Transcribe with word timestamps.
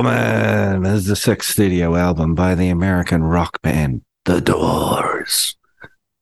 Woman 0.00 0.86
is 0.86 1.04
the 1.04 1.14
sixth 1.14 1.50
studio 1.50 1.94
album 1.94 2.34
by 2.34 2.54
the 2.54 2.70
American 2.70 3.22
rock 3.22 3.60
band 3.60 4.00
The 4.24 4.40
Doors. 4.40 5.58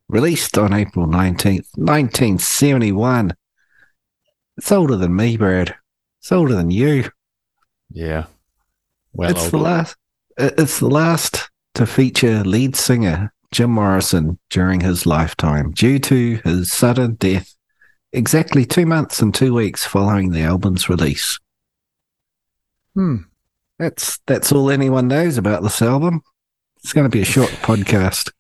Released 0.09 0.59
on 0.59 0.73
April 0.73 1.07
19th, 1.07 1.69
1971. 1.77 3.35
It's 4.57 4.73
older 4.73 4.97
than 4.97 5.15
me, 5.15 5.37
Brad. 5.37 5.77
It's 6.19 6.33
older 6.33 6.57
than 6.57 6.73
you. 6.73 7.09
Yeah. 7.89 8.25
Well, 9.13 9.31
it's 9.31 9.49
the 9.51 9.59
last 9.59 9.95
it's 10.37 10.81
the 10.81 10.89
last 10.89 11.49
to 11.75 11.87
feature 11.87 12.43
lead 12.43 12.75
singer 12.75 13.33
Jim 13.53 13.71
Morrison 13.71 14.41
during 14.51 14.81
his 14.81 15.07
lifetime 15.07 15.71
due 15.71 16.01
to 16.01 16.41
his 16.43 16.73
sudden 16.73 17.15
death 17.15 17.55
exactly 18.13 18.65
two 18.65 18.87
months 18.87 19.23
and 19.23 19.33
two 19.33 19.55
weeks 19.55 19.85
following 19.85 20.33
the 20.33 20.43
album's 20.43 20.89
release. 20.89 21.39
Hmm. 22.95 23.19
That's 23.79 24.19
that's 24.27 24.53
all 24.53 24.71
anyone 24.71 25.09
knows 25.09 25.39
about 25.39 25.63
this 25.63 25.81
album. 25.83 26.23
It's 26.79 26.93
going 26.93 27.05
to 27.05 27.11
be 27.11 27.23
a 27.23 27.27
short 27.27 27.51
podcast. 27.63 28.33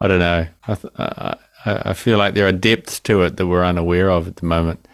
I 0.00 0.08
don't 0.08 0.18
know. 0.18 0.46
I, 0.66 0.74
th- 0.74 0.92
I, 0.98 1.36
I 1.64 1.92
feel 1.94 2.18
like 2.18 2.34
there 2.34 2.46
are 2.46 2.52
depths 2.52 3.00
to 3.00 3.22
it 3.22 3.36
that 3.36 3.46
we're 3.46 3.64
unaware 3.64 4.10
of 4.10 4.28
at 4.28 4.36
the 4.36 4.46
moment. 4.46 4.86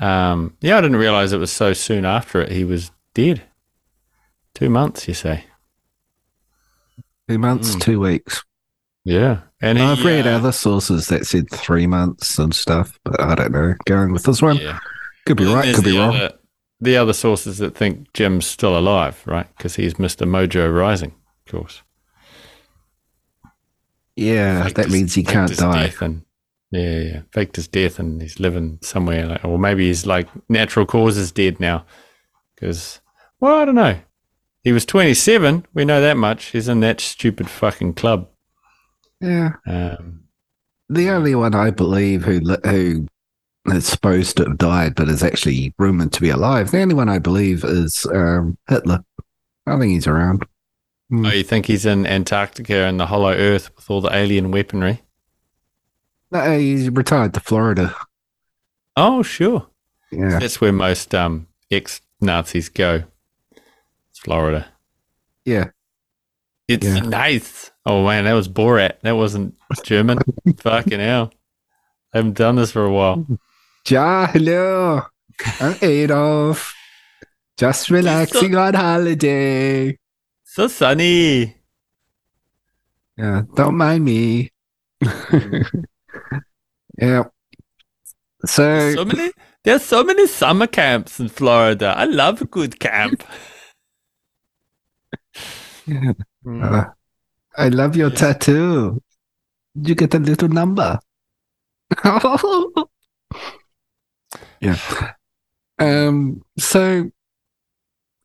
Um, 0.00 0.56
yeah, 0.60 0.78
I 0.78 0.80
didn't 0.80 0.96
realize 0.96 1.32
it 1.32 1.38
was 1.38 1.52
so 1.52 1.72
soon 1.72 2.04
after 2.04 2.40
it. 2.40 2.50
He 2.50 2.64
was 2.64 2.90
dead. 3.14 3.42
Two 4.54 4.70
months, 4.70 5.06
you 5.06 5.14
say? 5.14 5.44
Two 7.28 7.38
months, 7.38 7.76
mm. 7.76 7.80
two 7.80 8.00
weeks. 8.00 8.42
Yeah, 9.04 9.40
and 9.62 9.78
he, 9.78 9.84
I've 9.84 10.04
read 10.04 10.26
uh, 10.26 10.30
other 10.30 10.52
sources 10.52 11.08
that 11.08 11.26
said 11.26 11.50
three 11.50 11.86
months 11.86 12.38
and 12.38 12.54
stuff, 12.54 12.98
but 13.04 13.20
I 13.20 13.34
don't 13.34 13.52
know. 13.52 13.74
Going 13.86 14.12
with 14.12 14.24
this 14.24 14.42
one, 14.42 14.56
yeah. 14.56 14.78
could 15.26 15.36
be 15.36 15.46
right, 15.46 15.74
could 15.74 15.84
be 15.84 15.96
wrong. 15.96 16.16
Other, 16.16 16.32
the 16.80 16.96
other 16.96 17.12
sources 17.12 17.58
that 17.58 17.76
think 17.76 18.12
Jim's 18.12 18.46
still 18.46 18.78
alive, 18.78 19.22
right? 19.26 19.46
Because 19.56 19.76
he's 19.76 19.94
Mr. 19.94 20.26
Mojo 20.26 20.74
Rising, 20.74 21.14
of 21.46 21.52
course. 21.52 21.82
Yeah, 24.16 24.64
faked 24.64 24.76
that 24.76 24.86
his, 24.86 24.94
means 24.94 25.14
he 25.14 25.22
can't 25.22 25.56
die. 25.56 25.92
And, 26.00 26.24
yeah, 26.70 27.00
yeah, 27.00 27.20
faked 27.32 27.56
his 27.56 27.68
death 27.68 27.98
and 27.98 28.20
he's 28.20 28.40
living 28.40 28.78
somewhere, 28.82 29.26
like, 29.26 29.44
or 29.44 29.58
maybe 29.58 29.86
he's 29.86 30.06
like 30.06 30.28
natural 30.48 30.86
causes 30.86 31.32
dead 31.32 31.60
now. 31.60 31.84
Because, 32.54 33.00
well, 33.40 33.58
I 33.58 33.64
don't 33.64 33.74
know. 33.74 33.98
He 34.62 34.72
was 34.72 34.84
27. 34.84 35.66
We 35.72 35.84
know 35.84 36.00
that 36.00 36.18
much. 36.18 36.46
He's 36.46 36.68
in 36.68 36.80
that 36.80 37.00
stupid 37.00 37.48
fucking 37.48 37.94
club. 37.94 38.28
Yeah. 39.20 39.52
Um, 39.66 40.24
the 40.88 41.10
only 41.10 41.34
one 41.34 41.54
I 41.54 41.70
believe 41.70 42.24
who 42.24 42.40
who 42.64 43.06
is 43.72 43.86
supposed 43.86 44.36
to 44.36 44.44
have 44.44 44.58
died, 44.58 44.94
but 44.94 45.08
is 45.08 45.22
actually 45.22 45.74
rumored 45.78 46.12
to 46.12 46.20
be 46.20 46.30
alive. 46.30 46.70
The 46.70 46.80
only 46.80 46.94
one 46.94 47.08
I 47.08 47.18
believe 47.18 47.64
is 47.64 48.06
um, 48.06 48.56
Hitler. 48.68 49.04
I 49.66 49.78
think 49.78 49.92
he's 49.92 50.06
around. 50.06 50.46
Mm. 51.12 51.26
Oh, 51.26 51.32
you 51.32 51.42
think 51.42 51.66
he's 51.66 51.86
in 51.86 52.06
Antarctica 52.06 52.84
and 52.84 52.98
the 52.98 53.06
Hollow 53.06 53.32
Earth 53.32 53.74
with 53.76 53.90
all 53.90 54.00
the 54.00 54.14
alien 54.14 54.50
weaponry? 54.50 55.02
No, 56.30 56.58
he's 56.58 56.88
retired 56.90 57.34
to 57.34 57.40
Florida. 57.40 57.94
Oh, 58.96 59.22
sure. 59.22 59.66
Yeah, 60.12 60.38
that's 60.38 60.60
where 60.60 60.72
most 60.72 61.14
um, 61.14 61.46
ex 61.70 62.00
Nazis 62.20 62.68
go. 62.68 63.04
It's 64.10 64.18
Florida. 64.18 64.68
Yeah, 65.44 65.70
it's 66.68 66.86
yeah. 66.86 67.00
nice. 67.00 67.70
Oh 67.86 68.04
man, 68.04 68.24
that 68.24 68.32
was 68.34 68.48
Borat. 68.48 69.00
That 69.02 69.16
wasn't 69.16 69.56
German. 69.84 70.18
Fucking 70.58 71.00
hell. 71.00 71.32
I 72.12 72.18
haven't 72.18 72.36
done 72.36 72.56
this 72.56 72.72
for 72.72 72.84
a 72.84 72.92
while. 72.92 73.26
Ja, 73.86 74.26
hello. 74.26 75.02
I'm 75.58 75.74
Adolf. 75.80 76.74
Just 77.56 77.90
relaxing 77.90 78.52
so, 78.52 78.60
on 78.60 78.74
holiday. 78.74 79.98
So 80.44 80.68
sunny. 80.68 81.56
Yeah, 83.16 83.42
don't 83.54 83.76
mind 83.76 84.04
me. 84.04 84.50
yeah. 87.00 87.24
So, 88.44 88.62
there's 88.62 88.94
so 88.94 89.04
many 89.04 89.32
there's 89.64 89.84
so 89.84 90.04
many 90.04 90.26
summer 90.26 90.66
camps 90.66 91.18
in 91.18 91.28
Florida. 91.28 91.94
I 91.96 92.04
love 92.04 92.42
a 92.42 92.46
good 92.46 92.78
camp. 92.80 93.24
yeah. 95.86 96.12
Uh, 96.46 96.84
I 97.56 97.68
love 97.68 97.96
your 97.96 98.10
yes. 98.10 98.20
tattoo. 98.20 99.02
You 99.74 99.94
get 99.94 100.14
a 100.14 100.18
little 100.18 100.48
number? 100.48 100.98
yeah. 104.60 104.78
Um. 105.78 106.42
So, 106.58 107.10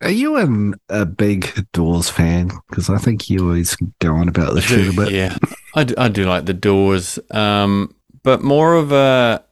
are 0.02 0.12
you 0.12 0.36
an, 0.38 0.76
a 0.90 1.06
big 1.06 1.68
Doors 1.72 2.10
fan? 2.10 2.52
Because 2.70 2.90
I 2.90 2.98
think 2.98 3.30
you 3.30 3.46
always 3.46 3.76
go 4.00 4.14
on 4.16 4.28
about 4.28 4.54
the 4.54 4.62
shit 4.62 4.90
a 4.90 4.94
bit. 4.94 5.12
Yeah, 5.12 5.38
I 5.74 5.84
do, 5.86 5.96
I 5.98 6.10
do 6.10 6.26
like 6.26 6.46
the 6.46 6.54
Doors. 6.54 7.18
Um, 7.32 7.96
but 8.24 8.42
more 8.42 8.76
of 8.76 8.92
a. 8.92 9.44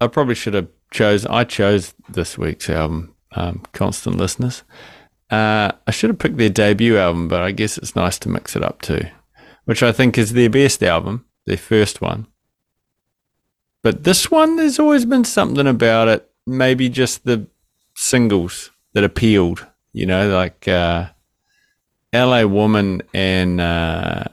I 0.00 0.08
probably 0.08 0.34
should 0.34 0.54
have 0.54 0.68
chose. 0.90 1.24
I 1.26 1.44
chose 1.44 1.94
this 2.08 2.36
week's 2.36 2.68
album. 2.68 3.14
Um, 3.34 3.62
constant 3.72 4.16
listeners. 4.16 4.62
Uh, 5.30 5.72
I 5.86 5.90
should 5.90 6.10
have 6.10 6.18
picked 6.18 6.36
their 6.36 6.50
debut 6.50 6.98
album, 6.98 7.28
but 7.28 7.40
I 7.40 7.52
guess 7.52 7.78
it's 7.78 7.96
nice 7.96 8.18
to 8.18 8.28
mix 8.28 8.54
it 8.54 8.62
up 8.62 8.82
too, 8.82 9.00
which 9.64 9.82
I 9.82 9.90
think 9.90 10.18
is 10.18 10.34
their 10.34 10.50
best 10.50 10.82
album, 10.82 11.24
their 11.46 11.56
first 11.56 12.02
one. 12.02 12.26
But 13.82 14.04
this 14.04 14.30
one, 14.30 14.56
there's 14.56 14.78
always 14.78 15.04
been 15.04 15.24
something 15.24 15.66
about 15.66 16.08
it. 16.08 16.30
Maybe 16.46 16.88
just 16.88 17.24
the 17.24 17.46
singles 17.94 18.70
that 18.94 19.04
appealed, 19.04 19.66
you 19.92 20.06
know, 20.06 20.28
like 20.28 20.68
uh, 20.68 21.08
LA 22.12 22.44
Woman 22.44 23.02
and 23.12 23.60
uh, 23.60 24.24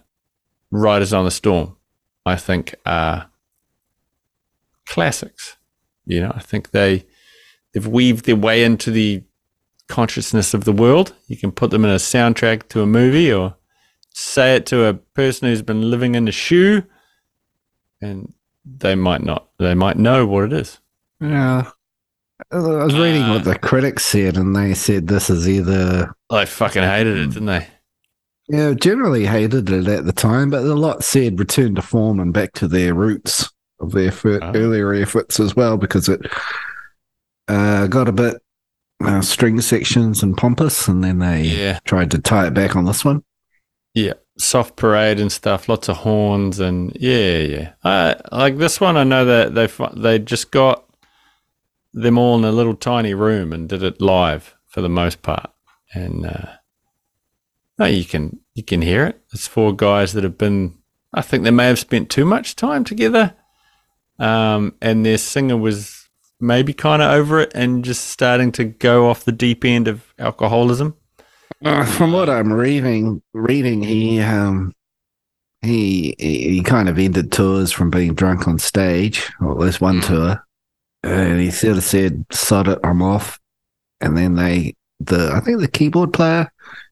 Riders 0.72 1.14
on 1.14 1.26
the 1.26 1.32
Storm, 1.32 1.76
I 2.26 2.36
think 2.36 2.76
are 2.86 3.30
classics. 4.86 5.58
You 6.06 6.22
know, 6.22 6.32
I 6.36 6.40
think 6.40 6.72
they 6.72 7.06
they've 7.74 7.88
weaved 7.88 8.26
their 8.26 8.36
way 8.36 8.64
into 8.64 8.92
the 8.92 9.24
consciousness 9.88 10.54
of 10.54 10.64
the 10.64 10.72
world. 10.72 11.14
You 11.28 11.38
can 11.38 11.52
put 11.52 11.72
them 11.72 11.86
in 11.86 11.92
a 11.92 11.96
soundtrack 11.96 12.70
to 12.70 12.82
a 12.82 12.88
movie 12.88 13.32
or 13.32 13.56
say 14.14 14.56
it 14.56 14.66
to 14.68 14.86
a 14.86 14.94
person 14.94 15.48
who's 15.48 15.62
been 15.62 15.90
living 15.90 16.16
in 16.16 16.28
a 16.28 16.32
shoe 16.32 16.84
and 18.02 18.34
they 18.66 18.96
might 18.96 19.24
not. 19.24 19.50
They 19.60 19.74
might 19.74 19.98
know 19.98 20.26
what 20.26 20.46
it 20.46 20.54
is. 20.54 20.80
Yeah. 21.20 21.72
I 22.52 22.58
was 22.58 22.98
reading 22.98 23.24
uh, 23.24 23.34
what 23.34 23.44
the 23.44 23.58
critics 23.58 24.06
said, 24.06 24.38
and 24.38 24.56
they 24.56 24.74
said 24.74 25.08
this 25.08 25.30
is 25.30 25.48
either. 25.48 26.16
They 26.30 26.46
fucking 26.46 26.84
hated 26.84 27.18
it, 27.18 27.28
didn't 27.28 27.46
they? 27.48 27.68
Yeah, 28.48 28.74
generally 28.74 29.26
hated 29.26 29.70
it 29.70 29.88
at 29.88 30.06
the 30.06 30.14
time, 30.14 30.50
but 30.50 30.64
a 30.64 30.74
lot 30.74 31.04
said 31.04 31.40
return 31.40 31.76
to 31.76 31.82
form 31.82 32.20
and 32.20 32.34
back 32.34 32.54
to 32.54 32.68
their 32.68 32.94
roots 32.96 33.52
of 33.80 33.92
their 33.92 34.12
oh. 34.26 34.52
earlier 34.56 34.94
efforts 34.94 35.40
as 35.40 35.56
well, 35.56 35.78
because 35.78 36.10
it 36.10 36.22
uh, 37.48 37.88
got 37.88 38.08
a 38.08 38.14
bit 38.14 38.38
uh, 39.04 39.22
string 39.22 39.62
sections 39.62 40.24
and 40.24 40.38
pompous, 40.38 40.88
and 40.88 41.04
then 41.04 41.20
they 41.20 41.44
yeah. 41.44 41.80
tried 41.86 42.10
to 42.12 42.20
tie 42.20 42.48
it 42.48 42.54
back 42.54 42.76
on 42.76 42.86
this 42.86 43.06
one. 43.06 43.24
Yeah, 43.94 44.14
soft 44.40 44.76
parade 44.76 45.20
and 45.20 45.32
stuff, 45.32 45.70
lots 45.70 45.90
of 45.90 45.98
horns 45.98 46.60
and 46.60 46.96
yeah, 47.00 47.38
yeah. 47.38 47.74
Uh, 47.84 48.16
like 48.32 48.58
this 48.58 48.82
one, 48.82 48.98
I 48.98 49.04
know 49.04 49.26
that 49.26 49.54
they 49.54 49.68
they 50.00 50.20
just 50.20 50.52
got 50.52 50.86
them 51.94 52.18
all 52.18 52.38
in 52.38 52.46
a 52.46 52.52
little 52.52 52.76
tiny 52.76 53.14
room 53.14 53.54
and 53.54 53.70
did 53.70 53.84
it 53.84 54.02
live 54.02 54.56
for 54.68 54.82
the 54.82 54.90
most 54.90 55.22
part, 55.22 55.52
and 55.94 56.26
uh, 56.26 56.48
no, 57.78 57.86
you 57.86 58.06
can 58.06 58.40
you 58.54 58.64
can 58.64 58.82
hear 58.82 59.06
it. 59.06 59.22
It's 59.34 59.48
four 59.48 59.76
guys 59.76 60.14
that 60.14 60.24
have 60.24 60.38
been. 60.38 60.76
I 61.14 61.22
think 61.22 61.44
they 61.44 61.52
may 61.52 61.68
have 61.68 61.80
spent 61.80 62.10
too 62.10 62.26
much 62.26 62.56
time 62.56 62.84
together, 62.84 63.36
um, 64.20 64.76
and 64.82 65.06
their 65.06 65.18
singer 65.18 65.58
was 65.58 66.08
maybe 66.40 66.74
kind 66.74 67.02
of 67.02 67.12
over 67.12 67.40
it 67.40 67.52
and 67.54 67.84
just 67.84 68.08
starting 68.08 68.52
to 68.54 68.64
go 68.64 69.10
off 69.10 69.26
the 69.26 69.32
deep 69.32 69.66
end 69.66 69.88
of 69.88 70.14
alcoholism. 70.18 70.96
Uh, 71.64 71.86
from 71.86 72.14
what 72.14 72.30
I'm 72.30 72.54
reading, 72.54 73.22
reading 73.34 73.84
he 73.84 74.22
um 74.22 74.74
he 75.62 76.16
he 76.18 76.64
kind 76.64 76.88
of 76.88 76.98
ended 76.98 77.32
tours 77.32 77.72
from 77.72 77.90
being 77.90 78.14
drunk 78.14 78.48
on 78.48 78.60
stage, 78.60 79.30
or 79.42 79.52
at 79.52 79.58
least 79.58 79.82
one 79.82 79.96
hmm. 79.96 80.08
tour, 80.08 80.48
and 81.04 81.40
he 81.40 81.52
sort 81.52 81.78
of 81.78 81.84
said, 81.84 82.26
"Sod 82.32 82.70
it, 82.70 82.80
I'm 82.84 83.02
off." 83.02 83.40
And 84.02 84.18
then 84.18 84.36
they, 84.36 84.76
the 85.02 85.32
I 85.34 85.42
think 85.42 85.60
the 85.60 85.68
keyboard 85.68 86.14
player, 86.14 86.50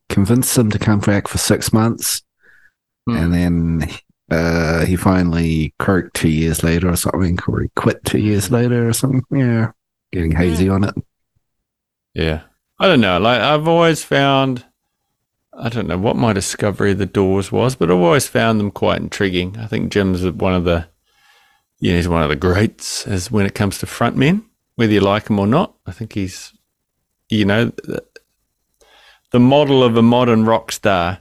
convinced 0.09 0.57
him 0.57 0.69
to 0.71 0.79
come 0.79 0.99
back 0.99 1.27
for 1.27 1.37
six 1.37 1.71
months, 1.71 2.21
mm. 3.07 3.17
and 3.17 3.33
then 3.33 3.89
uh, 4.31 4.85
he 4.85 4.95
finally 4.95 5.73
croaked 5.79 6.13
two 6.13 6.29
years 6.29 6.63
later 6.63 6.89
or 6.89 6.95
something, 6.95 7.39
or 7.47 7.61
he 7.61 7.69
quit 7.75 8.03
two 8.03 8.19
years 8.19 8.51
later 8.51 8.87
or 8.87 8.93
something. 8.93 9.23
Yeah, 9.31 9.71
getting 10.11 10.31
hazy 10.31 10.65
yeah. 10.65 10.71
on 10.71 10.83
it. 10.83 10.95
Yeah, 12.13 12.41
I 12.79 12.87
don't 12.87 13.01
know. 13.01 13.19
Like 13.19 13.41
I've 13.41 13.67
always 13.67 14.03
found, 14.03 14.65
I 15.53 15.69
don't 15.69 15.87
know 15.87 15.97
what 15.97 16.15
my 16.15 16.33
discovery 16.33 16.91
of 16.91 16.99
the 16.99 17.05
Doors 17.05 17.51
was, 17.51 17.75
but 17.75 17.89
I've 17.89 17.97
always 17.97 18.27
found 18.27 18.59
them 18.59 18.71
quite 18.71 19.01
intriguing. 19.01 19.57
I 19.57 19.67
think 19.67 19.91
Jim's 19.91 20.23
one 20.23 20.53
of 20.53 20.63
the, 20.63 20.87
know, 21.91 21.95
he's 21.95 22.07
one 22.07 22.23
of 22.23 22.29
the 22.29 22.35
greats 22.35 23.07
as 23.07 23.31
when 23.31 23.45
it 23.45 23.55
comes 23.55 23.79
to 23.79 23.85
frontmen, 23.85 24.43
whether 24.75 24.93
you 24.93 25.01
like 25.01 25.29
him 25.29 25.39
or 25.39 25.47
not. 25.47 25.75
I 25.85 25.91
think 25.91 26.13
he's, 26.13 26.53
you 27.29 27.45
know, 27.45 27.71
the 29.31 29.39
model 29.39 29.83
of 29.83 29.97
a 29.97 30.01
modern 30.01 30.45
rock 30.45 30.71
star, 30.71 31.19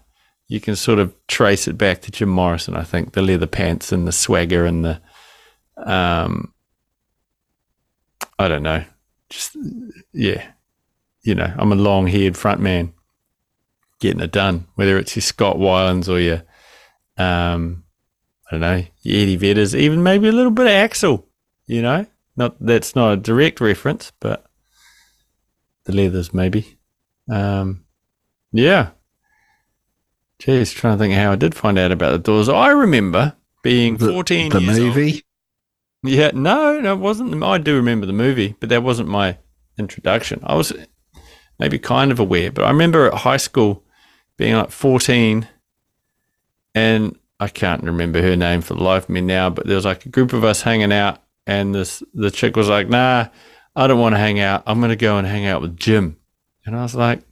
you 0.48 0.60
can 0.60 0.76
sort 0.76 0.98
of 0.98 1.14
trace 1.26 1.66
it 1.66 1.76
back 1.76 2.02
to 2.02 2.10
Jim 2.10 2.28
Morrison. 2.28 2.76
I 2.76 2.84
think 2.84 3.12
the 3.12 3.22
leather 3.22 3.46
pants 3.46 3.92
and 3.92 4.06
the 4.06 4.12
swagger 4.12 4.64
and 4.64 4.84
the, 4.84 5.00
um, 5.78 6.52
I 8.38 8.48
don't 8.48 8.62
know, 8.62 8.84
just 9.28 9.56
yeah, 10.12 10.52
you 11.26 11.34
know, 11.34 11.52
I'm 11.58 11.72
a 11.72 11.76
long 11.76 12.06
haired 12.06 12.36
front 12.36 12.60
man 12.60 12.92
getting 14.00 14.20
it 14.20 14.32
done, 14.32 14.66
whether 14.76 14.96
it's 14.98 15.16
your 15.16 15.22
Scott 15.22 15.56
Weilands 15.56 16.08
or 16.08 16.18
your, 16.20 16.42
um, 17.16 17.84
I 18.46 18.52
don't 18.52 18.60
know, 18.60 18.84
your 19.02 19.22
Eddie 19.22 19.38
Vedders, 19.38 19.74
even 19.74 20.02
maybe 20.02 20.28
a 20.28 20.32
little 20.32 20.50
bit 20.52 20.66
of 20.66 20.72
Axl, 20.90 21.24
you 21.66 21.82
know, 21.82 22.06
not 22.36 22.56
that's 22.60 22.94
not 22.94 23.12
a 23.12 23.16
direct 23.16 23.60
reference, 23.60 24.12
but 24.20 24.44
the 25.84 25.92
leathers 25.92 26.32
maybe. 26.34 26.78
Um, 27.30 27.84
yeah. 28.52 28.90
Jeez, 30.40 30.74
trying 30.74 30.98
to 30.98 31.02
think 31.02 31.14
how 31.14 31.32
I 31.32 31.36
did 31.36 31.54
find 31.54 31.78
out 31.78 31.92
about 31.92 32.12
the 32.12 32.18
doors. 32.18 32.48
I 32.48 32.68
remember 32.68 33.34
being 33.62 33.96
The- 33.96 34.12
14 34.12 34.50
The 34.50 34.60
years 34.60 34.78
old. 34.78 34.86
movie. 34.88 35.22
Yeah, 36.02 36.30
no, 36.34 36.78
no, 36.78 36.92
it 36.92 36.98
wasn't. 37.00 37.42
I 37.42 37.58
do 37.58 37.74
remember 37.74 38.06
the 38.06 38.12
movie, 38.12 38.54
but 38.60 38.68
that 38.68 38.82
wasn't 38.82 39.08
my 39.08 39.38
introduction. 39.78 40.40
I 40.44 40.54
was 40.54 40.72
maybe 41.58 41.78
kind 41.78 42.10
of 42.12 42.18
aware, 42.18 42.50
but 42.50 42.64
I 42.64 42.70
remember 42.70 43.06
at 43.06 43.14
high 43.14 43.36
school 43.36 43.82
being 44.36 44.54
like 44.54 44.70
14 44.70 45.48
and 46.74 47.18
I 47.40 47.48
can't 47.48 47.82
remember 47.82 48.20
her 48.22 48.36
name 48.36 48.60
for 48.60 48.74
the 48.74 48.82
life 48.82 49.04
of 49.04 49.08
me 49.10 49.20
now, 49.20 49.50
but 49.50 49.66
there 49.66 49.76
was 49.76 49.84
like 49.84 50.06
a 50.06 50.10
group 50.10 50.32
of 50.32 50.44
us 50.44 50.62
hanging 50.62 50.92
out 50.92 51.22
and 51.46 51.74
this 51.74 52.02
the 52.12 52.30
chick 52.30 52.56
was 52.56 52.68
like, 52.68 52.88
nah, 52.88 53.28
I 53.74 53.86
don't 53.86 54.00
want 54.00 54.14
to 54.14 54.18
hang 54.18 54.40
out. 54.40 54.62
I'm 54.66 54.80
going 54.80 54.90
to 54.90 54.96
go 54.96 55.18
and 55.18 55.26
hang 55.26 55.46
out 55.46 55.60
with 55.60 55.76
Jim. 55.76 56.16
And 56.64 56.74
I 56.76 56.82
was 56.82 56.94
like, 56.94 57.22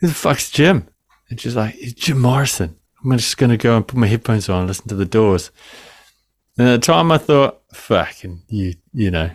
who 0.00 0.06
the 0.06 0.14
fuck's 0.14 0.50
Jim? 0.50 0.88
And 1.30 1.40
she's 1.40 1.56
like, 1.56 1.74
it's 1.78 1.94
Jim 1.94 2.20
Morrison. 2.20 2.76
I'm 3.02 3.16
just 3.16 3.36
going 3.36 3.50
to 3.50 3.56
go 3.56 3.76
and 3.76 3.86
put 3.86 3.98
my 3.98 4.06
headphones 4.06 4.48
on 4.48 4.60
and 4.60 4.68
listen 4.68 4.88
to 4.88 4.94
the 4.94 5.04
doors. 5.04 5.50
And 6.56 6.68
at 6.68 6.80
the 6.80 6.86
time, 6.86 7.12
I 7.12 7.18
thought, 7.18 7.62
fucking, 7.72 8.42
you, 8.48 8.74
you 8.92 9.10
know, 9.10 9.30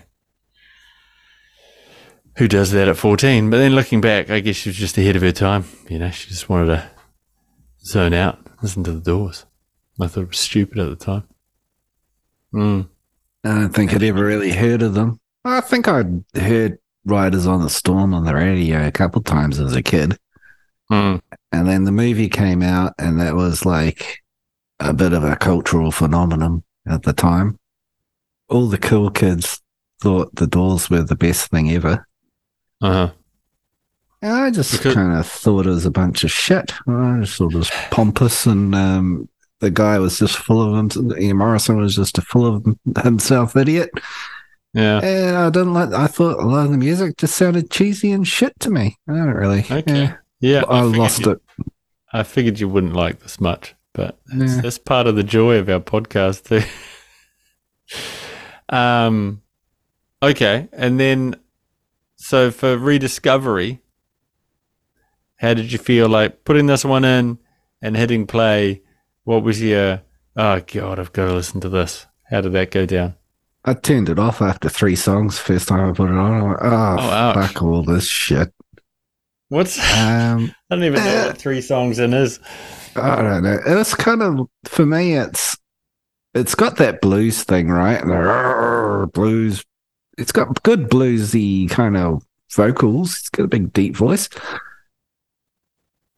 who 2.37 2.47
does 2.47 2.71
that 2.71 2.87
at 2.87 2.97
14? 2.97 3.49
But 3.49 3.57
then 3.57 3.75
looking 3.75 4.01
back, 4.01 4.29
I 4.29 4.39
guess 4.39 4.55
she 4.55 4.69
was 4.69 4.77
just 4.77 4.97
ahead 4.97 5.15
of 5.15 5.21
her 5.21 5.31
time. 5.31 5.65
You 5.89 5.99
know, 5.99 6.09
she 6.11 6.29
just 6.29 6.49
wanted 6.49 6.67
to 6.67 6.89
zone 7.83 8.13
out, 8.13 8.39
listen 8.61 8.83
to 8.85 8.91
the 8.91 9.01
doors. 9.01 9.45
I 10.01 10.07
thought 10.07 10.21
it 10.21 10.29
was 10.29 10.39
stupid 10.39 10.79
at 10.79 10.89
the 10.89 10.95
time. 11.05 11.23
Mm. 12.53 12.89
I 13.43 13.49
don't 13.49 13.69
think 13.73 13.93
I'd 13.93 14.03
ever 14.03 14.23
really 14.23 14.51
heard 14.51 14.81
of 14.81 14.93
them. 14.93 15.19
I 15.45 15.61
think 15.61 15.87
I'd 15.87 16.23
heard 16.35 16.79
Riders 17.05 17.45
on 17.45 17.61
the 17.61 17.69
Storm 17.69 18.13
on 18.13 18.23
the 18.23 18.33
radio 18.33 18.87
a 18.87 18.91
couple 18.91 19.21
times 19.21 19.59
as 19.59 19.75
a 19.75 19.83
kid. 19.83 20.17
Mm. 20.91 21.21
And 21.51 21.67
then 21.67 21.83
the 21.83 21.91
movie 21.91 22.29
came 22.29 22.63
out, 22.63 22.93
and 22.97 23.19
that 23.19 23.35
was 23.35 23.65
like 23.65 24.23
a 24.79 24.93
bit 24.93 25.13
of 25.13 25.23
a 25.23 25.35
cultural 25.35 25.91
phenomenon 25.91 26.63
at 26.87 27.03
the 27.03 27.13
time. 27.13 27.59
All 28.49 28.67
the 28.67 28.77
cool 28.77 29.09
kids 29.09 29.61
thought 30.01 30.35
the 30.35 30.47
Doors 30.47 30.89
were 30.89 31.03
the 31.03 31.15
best 31.15 31.51
thing 31.51 31.71
ever. 31.71 32.07
Uh 32.83 32.91
huh. 32.91 33.11
And 34.21 34.31
I 34.33 34.51
just 34.51 34.81
kind 34.81 35.17
of 35.17 35.27
thought 35.27 35.65
it 35.65 35.69
was 35.69 35.85
a 35.85 35.91
bunch 35.91 36.23
of 36.23 36.31
shit. 36.31 36.71
I 36.87 37.19
just 37.21 37.37
thought 37.37 37.53
it 37.53 37.57
was 37.57 37.71
pompous, 37.91 38.45
and 38.45 38.73
um, 38.75 39.27
the 39.59 39.69
guy 39.71 39.99
was 39.99 40.19
just 40.19 40.37
full 40.37 40.61
of 40.61 40.95
him. 40.95 41.11
Ian 41.19 41.37
Morrison 41.37 41.77
was 41.77 41.95
just 41.95 42.17
a 42.17 42.21
full 42.21 42.45
of 42.45 42.65
himself 43.03 43.55
idiot. 43.57 43.89
Yeah. 44.73 44.99
And 45.03 45.35
I 45.35 45.49
didn't 45.49 45.73
like. 45.73 45.91
I 45.93 46.07
thought 46.07 46.39
a 46.41 46.45
lot 46.45 46.65
of 46.65 46.71
the 46.71 46.77
music 46.77 47.17
just 47.17 47.35
sounded 47.35 47.69
cheesy 47.69 48.11
and 48.11 48.27
shit 48.27 48.57
to 48.61 48.69
me. 48.69 48.97
I 49.09 49.13
don't 49.13 49.27
really. 49.33 49.59
Okay. 49.69 49.83
yeah. 49.87 50.15
Yeah. 50.39 50.63
I, 50.69 50.81
figured 50.83 50.97
lost 50.99 51.25
you- 51.25 51.31
it. 51.31 51.41
I 52.13 52.23
figured 52.23 52.59
you 52.59 52.69
wouldn't 52.69 52.93
like 52.93 53.19
this 53.21 53.41
much, 53.41 53.75
but 53.93 54.17
that's, 54.27 54.55
Yeah. 54.55 54.61
that's 54.61 54.77
part 54.77 55.07
of 55.07 55.15
the 55.15 55.23
joy 55.23 55.57
of 55.57 55.67
our 55.69 55.79
podcast 55.79 56.43
too. 56.47 56.63
um, 58.75 59.41
okay, 60.21 60.67
and 60.73 60.99
then 60.99 61.35
so 62.23 62.51
for 62.51 62.77
rediscovery, 62.77 63.81
how 65.37 65.53
did 65.53 65.71
you 65.71 65.77
feel 65.77 66.07
like 66.07 66.45
putting 66.45 66.67
this 66.67 66.85
one 66.85 67.03
in 67.05 67.37
and 67.81 67.97
hitting 67.97 68.25
play? 68.27 68.81
What 69.25 69.43
was 69.43 69.61
your 69.61 70.01
oh 70.35 70.61
god, 70.65 70.99
I've 70.99 71.13
got 71.13 71.25
to 71.27 71.33
listen 71.33 71.61
to 71.61 71.69
this. 71.69 72.05
How 72.29 72.41
did 72.41 72.53
that 72.53 72.71
go 72.71 72.85
down? 72.85 73.15
I 73.65 73.73
turned 73.73 74.09
it 74.09 74.19
off 74.19 74.41
after 74.41 74.67
three 74.69 74.95
songs. 74.95 75.37
First 75.39 75.67
time 75.69 75.89
I 75.89 75.93
put 75.93 76.09
it 76.09 76.15
on, 76.17 76.33
I 76.33 76.43
went, 76.43 76.59
"Oh, 76.61 76.67
Oh, 76.67 77.09
ouch. 77.09 77.35
fuck 77.35 77.61
all 77.63 77.83
this 77.83 78.07
shit." 78.07 78.53
What's 79.49 79.77
um, 79.79 80.53
I 80.69 80.75
don't 80.75 80.83
even 80.83 81.03
know 81.03 81.21
Uh, 81.23 81.27
what 81.27 81.37
three 81.37 81.61
songs 81.61 81.99
in 81.99 82.13
is. 82.13 82.39
I 82.95 83.21
don't 83.21 83.43
know. 83.43 83.59
It's 83.65 83.95
kind 83.95 84.21
of 84.21 84.47
for 84.65 84.85
me. 84.85 85.15
It's 85.15 85.57
it's 86.33 86.55
got 86.55 86.77
that 86.77 87.01
blues 87.01 87.43
thing, 87.43 87.67
right? 87.69 88.01
The 88.01 89.09
blues. 89.13 89.63
It's 90.17 90.31
got 90.31 90.63
good 90.63 90.89
bluesy 90.89 91.69
kind 91.69 91.97
of 91.97 92.25
vocals. 92.51 93.19
It's 93.19 93.29
got 93.29 93.43
a 93.43 93.47
big 93.47 93.73
deep 93.73 93.95
voice. 93.95 94.29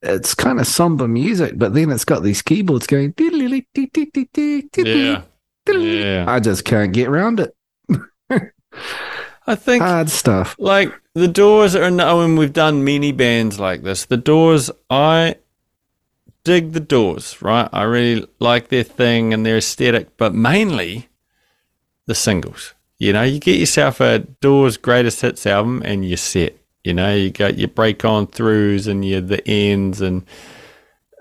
It's 0.01 0.35
kind 0.35 0.59
of 0.59 0.67
somber 0.67 1.07
music, 1.07 1.57
but 1.57 1.73
then 1.73 1.91
it's 1.91 2.05
got 2.05 2.21
these 2.21 2.41
keyboards 2.41 2.87
going. 2.87 3.13
Yeah, 3.17 5.21
yeah. 5.67 6.25
I 6.27 6.39
just 6.39 6.65
can't 6.65 6.93
get 6.93 7.07
around 7.07 7.39
it. 7.39 7.55
I 9.47 9.55
think 9.55 9.83
Hard 9.83 10.09
stuff. 10.09 10.55
like 10.57 10.91
the 11.13 11.27
Doors 11.27 11.75
are 11.75 11.91
known. 11.91 12.35
We've 12.35 12.53
done 12.53 12.83
many 12.83 13.11
bands 13.11 13.59
like 13.59 13.83
this. 13.83 14.05
The 14.05 14.17
Doors, 14.17 14.71
I 14.89 15.35
dig 16.43 16.73
the 16.73 16.79
Doors, 16.79 17.41
right? 17.41 17.69
I 17.71 17.83
really 17.83 18.27
like 18.39 18.69
their 18.69 18.83
thing 18.83 19.33
and 19.33 19.45
their 19.45 19.57
aesthetic, 19.57 20.17
but 20.17 20.33
mainly 20.33 21.09
the 22.07 22.15
singles. 22.15 22.73
You 22.97 23.13
know, 23.13 23.23
you 23.23 23.39
get 23.39 23.59
yourself 23.59 23.99
a 23.99 24.19
Doors 24.19 24.77
greatest 24.77 25.21
hits 25.21 25.45
album 25.45 25.81
and 25.83 26.07
you're 26.07 26.17
set. 26.17 26.57
You 26.83 26.93
know, 26.93 27.13
you 27.13 27.31
got 27.31 27.57
your 27.57 27.67
break 27.67 28.05
on 28.05 28.27
throughs 28.27 28.87
and 28.87 29.03
your 29.03 29.21
the 29.21 29.45
ends 29.47 30.01
and 30.01 30.25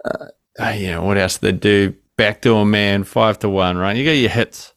uh, 0.05 0.27
uh, 0.61 0.69
you 0.69 0.89
know 0.89 1.03
what 1.03 1.19
else 1.19 1.39
they 1.39 1.53
do? 1.53 1.95
Back 2.17 2.43
Door 2.43 2.67
Man, 2.67 3.03
five 3.05 3.39
to 3.41 3.49
one, 3.49 3.77
right? 3.77 3.97
You 3.97 4.05
got 4.05 4.13
your 4.13 4.31
hits. 4.31 4.73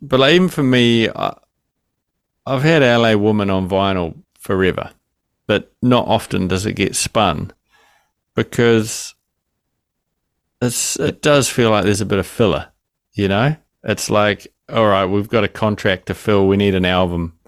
But 0.00 0.20
like, 0.20 0.34
even 0.34 0.48
for 0.48 0.62
me, 0.62 1.08
I, 1.08 1.36
I've 2.46 2.62
had 2.62 2.82
LA 2.82 3.14
Woman 3.16 3.50
on 3.50 3.68
vinyl 3.68 4.16
forever, 4.38 4.92
but 5.46 5.72
not 5.82 6.08
often 6.08 6.48
does 6.48 6.64
it 6.64 6.74
get 6.74 6.96
spun 6.96 7.52
because 8.34 9.14
it's 10.62 10.98
it 10.98 11.20
does 11.20 11.48
feel 11.48 11.70
like 11.70 11.84
there's 11.84 12.00
a 12.00 12.06
bit 12.06 12.18
of 12.18 12.26
filler, 12.26 12.68
you 13.12 13.28
know? 13.28 13.56
It's 13.84 14.08
like, 14.10 14.52
all 14.72 14.86
right, 14.86 15.06
we've 15.06 15.28
got 15.28 15.44
a 15.44 15.48
contract 15.48 16.06
to 16.06 16.14
fill, 16.14 16.48
we 16.48 16.56
need 16.56 16.74
an 16.74 16.84
album. 16.84 17.38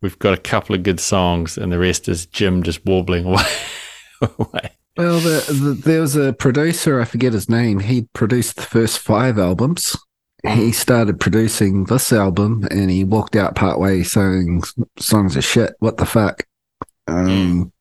We've 0.00 0.18
got 0.18 0.34
a 0.34 0.40
couple 0.40 0.74
of 0.74 0.82
good 0.82 1.00
songs 1.00 1.58
and 1.58 1.72
the 1.72 1.78
rest 1.78 2.08
is 2.08 2.26
Jim 2.26 2.62
just 2.62 2.84
warbling 2.86 3.24
away. 4.20 4.70
Well, 4.96 5.20
the, 5.20 5.44
the, 5.48 5.80
there 5.84 6.00
was 6.00 6.16
a 6.16 6.32
producer, 6.32 7.00
I 7.00 7.04
forget 7.04 7.32
his 7.32 7.48
name. 7.48 7.80
He 7.80 8.08
produced 8.12 8.56
the 8.56 8.62
first 8.62 8.98
five 8.98 9.38
albums. 9.38 9.96
He 10.44 10.72
started 10.72 11.18
producing 11.20 11.84
this 11.84 12.12
album 12.12 12.66
and 12.70 12.90
he 12.90 13.04
walked 13.04 13.34
out 13.34 13.56
partway 13.56 14.02
saying 14.02 14.62
songs 14.98 15.36
are 15.36 15.42
shit. 15.42 15.74
What 15.80 15.96
the 15.96 16.06
fuck? 16.06 16.44
Um, 17.08 17.72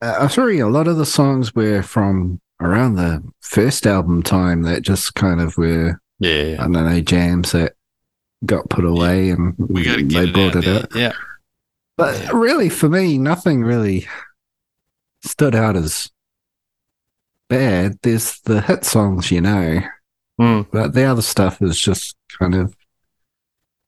uh, 0.00 0.16
I'm 0.20 0.28
sorry, 0.28 0.58
a 0.58 0.68
lot 0.68 0.88
of 0.88 0.96
the 0.96 1.06
songs 1.06 1.54
were 1.54 1.82
from 1.82 2.40
around 2.60 2.94
the 2.94 3.22
first 3.40 3.86
album 3.86 4.22
time 4.22 4.62
that 4.62 4.82
just 4.82 5.14
kind 5.14 5.40
of 5.40 5.56
were, 5.56 6.00
I 6.22 6.26
Yeah. 6.26 6.56
don't 6.56 6.72
know, 6.72 7.00
jams 7.00 7.52
that 7.52 7.74
got 8.46 8.68
put 8.68 8.84
away 8.84 9.30
and 9.30 9.54
We 9.58 9.84
got 9.84 9.96
to 9.96 10.02
get 10.02 10.18
they 10.18 10.28
it 10.28 10.32
brought 10.34 10.56
out 10.56 10.64
it 10.64 10.64
there. 10.66 10.82
out. 10.82 10.96
Yeah. 10.96 11.12
But 11.96 12.32
really, 12.32 12.68
for 12.68 12.88
me, 12.88 13.18
nothing 13.18 13.62
really 13.62 14.06
stood 15.24 15.54
out 15.54 15.76
as 15.76 16.10
bad. 17.48 17.98
There's 18.02 18.40
the 18.40 18.60
hit 18.62 18.84
songs, 18.84 19.30
you 19.30 19.40
know, 19.40 19.82
Mm. 20.40 20.66
but 20.72 20.94
the 20.94 21.04
other 21.04 21.22
stuff 21.22 21.60
is 21.62 21.78
just 21.78 22.16
kind 22.38 22.54
of, 22.54 22.74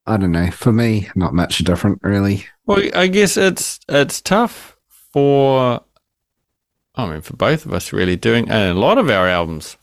I 0.06 0.16
don't 0.18 0.32
know. 0.32 0.50
For 0.50 0.72
me, 0.72 1.08
not 1.16 1.32
much 1.34 1.58
different, 1.58 2.00
really. 2.02 2.46
Well, 2.66 2.82
I 2.94 3.06
guess 3.06 3.36
it's 3.36 3.80
it's 3.88 4.20
tough 4.20 4.76
for, 5.12 5.80
I 6.94 7.10
mean, 7.10 7.22
for 7.22 7.34
both 7.36 7.64
of 7.64 7.72
us 7.72 7.92
really 7.92 8.16
doing, 8.16 8.48
and 8.50 8.76
a 8.76 8.80
lot 8.80 8.98
of 8.98 9.08
our 9.08 9.26
albums 9.26 9.76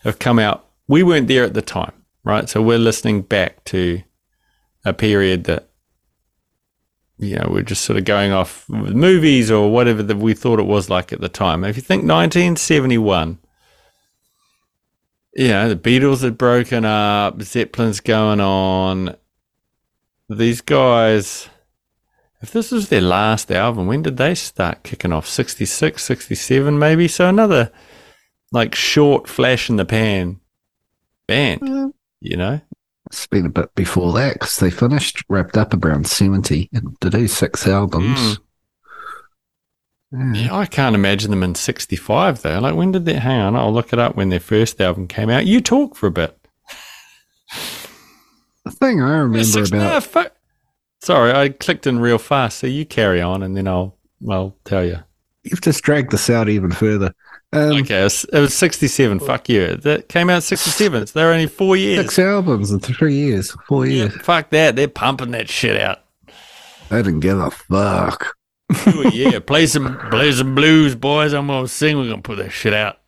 have 0.00 0.18
come 0.18 0.38
out. 0.38 0.66
We 0.88 1.02
weren't 1.02 1.28
there 1.28 1.44
at 1.44 1.54
the 1.54 1.62
time, 1.62 1.92
right? 2.24 2.48
So 2.48 2.62
we're 2.62 2.78
listening 2.78 3.22
back 3.22 3.64
to 3.66 4.02
a 4.84 4.92
period 4.92 5.44
that, 5.44 5.68
you 7.18 7.36
know, 7.36 7.48
we're 7.50 7.62
just 7.62 7.84
sort 7.84 7.98
of 7.98 8.04
going 8.04 8.32
off 8.32 8.68
with 8.68 8.94
movies 8.94 9.50
or 9.50 9.70
whatever 9.70 10.02
that 10.02 10.16
we 10.16 10.34
thought 10.34 10.60
it 10.60 10.66
was 10.66 10.88
like 10.88 11.12
at 11.12 11.20
the 11.20 11.28
time. 11.28 11.64
If 11.64 11.76
you 11.76 11.82
think 11.82 12.00
1971, 12.02 13.38
you 15.34 15.48
know, 15.48 15.68
the 15.68 15.76
Beatles 15.76 16.22
had 16.22 16.38
broken 16.38 16.84
up, 16.84 17.42
Zeppelin's 17.42 18.00
going 18.00 18.40
on. 18.40 19.16
These 20.28 20.60
guys 20.60 21.48
if 22.40 22.52
this 22.52 22.70
was 22.70 22.88
their 22.88 23.00
last 23.00 23.50
album, 23.50 23.86
when 23.86 24.02
did 24.02 24.16
they 24.16 24.34
start 24.34 24.84
kicking 24.84 25.12
off? 25.12 25.26
66, 25.26 26.02
67 26.02 26.78
maybe? 26.78 27.08
So 27.08 27.28
another 27.28 27.72
like 28.52 28.74
short 28.74 29.28
flash 29.28 29.68
in 29.68 29.76
the 29.76 29.84
pan 29.84 30.40
band, 31.26 31.60
Mm. 31.60 31.92
You 32.20 32.36
know? 32.36 32.60
It's 33.06 33.26
been 33.26 33.46
a 33.46 33.50
bit 33.50 33.74
before 33.74 34.12
that 34.14 34.34
because 34.34 34.56
they 34.56 34.70
finished, 34.70 35.24
wrapped 35.28 35.56
up 35.56 35.72
around 35.72 36.06
70 36.06 36.68
and 36.72 37.00
to 37.00 37.08
do 37.10 37.26
six 37.26 37.66
albums. 37.66 38.18
Mm. 38.18 38.38
Yeah. 40.10 40.32
Yeah, 40.42 40.56
I 40.56 40.66
can't 40.66 40.94
imagine 40.94 41.30
them 41.30 41.42
in 41.42 41.54
65 41.54 42.42
though. 42.42 42.60
Like 42.60 42.74
when 42.74 42.92
did 42.92 43.04
they, 43.04 43.14
hang 43.14 43.40
on, 43.40 43.56
I'll 43.56 43.72
look 43.72 43.92
it 43.92 43.98
up 43.98 44.16
when 44.16 44.30
their 44.30 44.40
first 44.40 44.80
album 44.80 45.06
came 45.06 45.28
out. 45.28 45.46
You 45.46 45.60
talk 45.60 45.96
for 45.96 46.06
a 46.06 46.10
bit. 46.10 46.38
The 48.64 48.70
thing 48.70 49.00
I 49.02 49.18
remember 49.18 49.44
Six- 49.44 49.70
about. 49.70 50.32
Sorry, 51.00 51.32
I 51.32 51.50
clicked 51.50 51.86
in 51.86 52.00
real 52.00 52.18
fast. 52.18 52.58
So 52.58 52.66
you 52.66 52.84
carry 52.84 53.20
on 53.20 53.42
and 53.42 53.56
then 53.56 53.68
I'll, 53.68 53.96
I'll 54.28 54.56
tell 54.64 54.84
you. 54.84 54.98
You've 55.44 55.60
just 55.60 55.82
dragged 55.82 56.10
this 56.10 56.28
out 56.28 56.48
even 56.48 56.72
further. 56.72 57.14
Um, 57.52 57.78
Okay, 57.78 58.00
it 58.00 58.04
was, 58.04 58.24
it 58.24 58.38
was 58.40 58.54
67. 58.54 59.20
Fuck 59.20 59.48
you. 59.48 59.76
That 59.76 60.08
came 60.08 60.28
out 60.28 60.42
67. 60.42 61.06
So 61.06 61.18
they're 61.18 61.32
only 61.32 61.46
four 61.46 61.76
years. 61.76 62.00
Six 62.02 62.18
albums 62.18 62.70
in 62.70 62.80
three 62.80 63.14
years, 63.14 63.52
four 63.66 63.86
Yeah, 63.86 64.04
years. 64.04 64.16
fuck 64.22 64.50
that. 64.50 64.76
They're 64.76 64.86
pumping 64.88 65.30
that 65.30 65.48
shit 65.48 65.80
out. 65.80 66.00
I 66.90 66.96
didn't 67.02 67.20
give 67.20 67.38
a 67.38 67.50
fuck. 67.50 68.34
Ooh, 68.88 69.08
yeah, 69.10 69.38
play 69.38 69.66
some 69.66 69.98
play 70.10 70.30
some 70.32 70.54
blues, 70.54 70.94
boys. 70.94 71.32
I'm 71.32 71.46
gonna 71.46 71.68
sing. 71.68 71.96
We're 71.96 72.10
gonna 72.10 72.20
put 72.22 72.36
that 72.36 72.50
shit 72.50 72.74
out. 72.74 72.98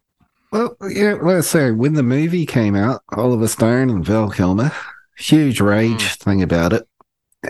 Well, 0.52 0.74
yeah, 0.88 1.14
let's 1.20 1.48
say 1.48 1.70
when 1.70 1.92
the 1.92 2.02
movie 2.02 2.46
came 2.46 2.74
out, 2.74 3.02
Oliver 3.12 3.46
Stone 3.46 3.90
and 3.90 4.04
Val 4.04 4.30
Kilmer, 4.30 4.72
huge 5.18 5.60
rage 5.60 6.14
thing 6.16 6.42
about 6.42 6.72
it. 6.72 6.88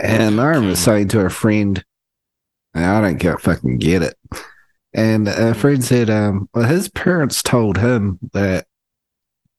And 0.00 0.40
I 0.40 0.46
remember 0.48 0.74
saying 0.76 1.08
to 1.08 1.20
a 1.20 1.30
friend, 1.30 1.84
I 2.74 3.00
don't 3.00 3.18
get 3.18 3.40
fucking 3.40 3.78
get 3.78 4.02
it. 4.02 4.16
And 4.92 5.28
a 5.28 5.54
friend 5.54 5.84
said, 5.84 6.10
um, 6.10 6.48
well, 6.54 6.66
his 6.68 6.88
parents 6.88 7.42
told 7.42 7.78
him 7.78 8.18
that 8.32 8.66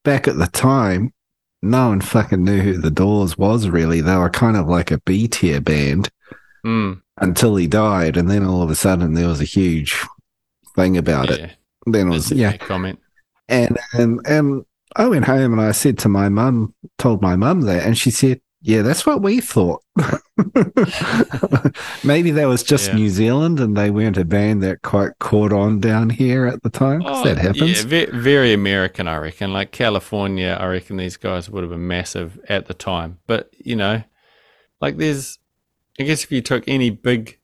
back 0.03 0.27
at 0.27 0.37
the 0.37 0.47
time, 0.47 1.13
no 1.61 1.89
one 1.89 2.01
fucking 2.01 2.43
knew 2.43 2.59
who 2.61 2.77
the 2.77 2.91
Doors 2.91 3.37
was 3.37 3.69
really. 3.69 4.01
They 4.01 4.15
were 4.17 4.29
kind 4.29 4.57
of 4.57 4.67
like 4.67 4.91
a 4.91 4.99
B 5.01 5.27
tier 5.27 5.61
band 5.61 6.09
Mm, 6.65 7.01
until 7.17 7.55
he 7.55 7.65
died. 7.65 8.17
And 8.17 8.29
then 8.29 8.45
all 8.45 8.61
of 8.61 8.69
a 8.69 8.75
sudden 8.75 9.13
there 9.15 9.27
was 9.27 9.41
a 9.41 9.45
huge 9.45 9.99
thing 10.75 10.95
about 10.95 11.29
it. 11.31 11.39
yeah, 11.39 11.51
Then 11.87 12.07
it 12.07 12.11
was, 12.11 12.31
a 12.31 12.35
yeah, 12.35 12.57
comment. 12.57 12.99
and 13.49 13.79
and 13.93 14.19
and 14.27 14.63
I 14.95 15.07
went 15.07 15.25
home 15.25 15.53
and 15.53 15.61
I 15.61 15.71
said 15.71 15.97
to 15.99 16.09
my 16.09 16.29
mum, 16.29 16.75
told 16.99 17.21
my 17.21 17.35
mum 17.35 17.61
that, 17.61 17.83
and 17.85 17.97
she 17.97 18.11
said, 18.11 18.41
"Yeah, 18.61 18.81
that's 18.83 19.05
what 19.05 19.21
we 19.21 19.41
thought. 19.41 19.81
Maybe 22.03 22.31
that 22.31 22.45
was 22.47 22.63
just 22.63 22.87
Yeah. 22.89 22.95
New 22.95 23.09
Zealand, 23.09 23.59
and 23.59 23.75
they 23.75 23.89
weren't 23.91 24.17
a 24.17 24.25
band 24.25 24.61
that 24.63 24.81
quite 24.81 25.17
caught 25.19 25.53
on 25.53 25.79
down 25.79 26.09
here 26.09 26.45
at 26.45 26.63
the 26.63 26.69
time. 26.69 27.01
'cause 27.01 27.23
that 27.23 27.37
happens. 27.37 27.61
Oh, 27.61 27.65
Yeah, 27.65 27.83
ve- 28.05 28.05
very 28.17 28.53
American, 28.53 29.07
I 29.07 29.17
reckon. 29.17 29.53
Like 29.53 29.71
California, 29.71 30.57
I 30.59 30.65
reckon 30.67 30.97
these 30.97 31.17
guys 31.17 31.49
would 31.49 31.63
have 31.63 31.71
been 31.71 31.87
massive 31.87 32.39
at 32.49 32.67
the 32.67 32.73
time. 32.73 33.19
But 33.27 33.49
you 33.59 33.75
know, 33.75 34.03
like 34.79 34.97
there's, 34.97 35.39
I 35.99 36.03
guess 36.03 36.23
if 36.23 36.31
you 36.31 36.41
took 36.41 36.63
any 36.67 36.89
big 36.89 37.39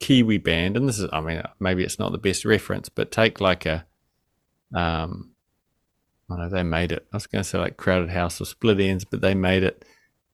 Kiwi 0.00 0.38
band, 0.38 0.76
and 0.76 0.88
this 0.88 0.98
is, 0.98 1.08
I 1.12 1.20
mean, 1.20 1.42
maybe 1.60 1.82
it's 1.84 1.98
not 1.98 2.12
the 2.12 2.18
best 2.18 2.44
reference, 2.44 2.88
but 2.88 3.10
take 3.10 3.40
like 3.40 3.66
a, 3.66 3.84
um, 4.74 5.30
I 6.30 6.36
know 6.36 6.48
they 6.48 6.62
made 6.62 6.92
it. 6.92 7.06
I 7.12 7.16
was 7.16 7.26
going 7.26 7.42
to 7.42 7.48
say 7.48 7.58
like 7.58 7.76
Crowded 7.76 8.10
House 8.10 8.40
or 8.40 8.44
Split 8.44 8.78
Enz, 8.78 9.04
but 9.10 9.20
they 9.22 9.34
made 9.34 9.62
it. 9.62 9.84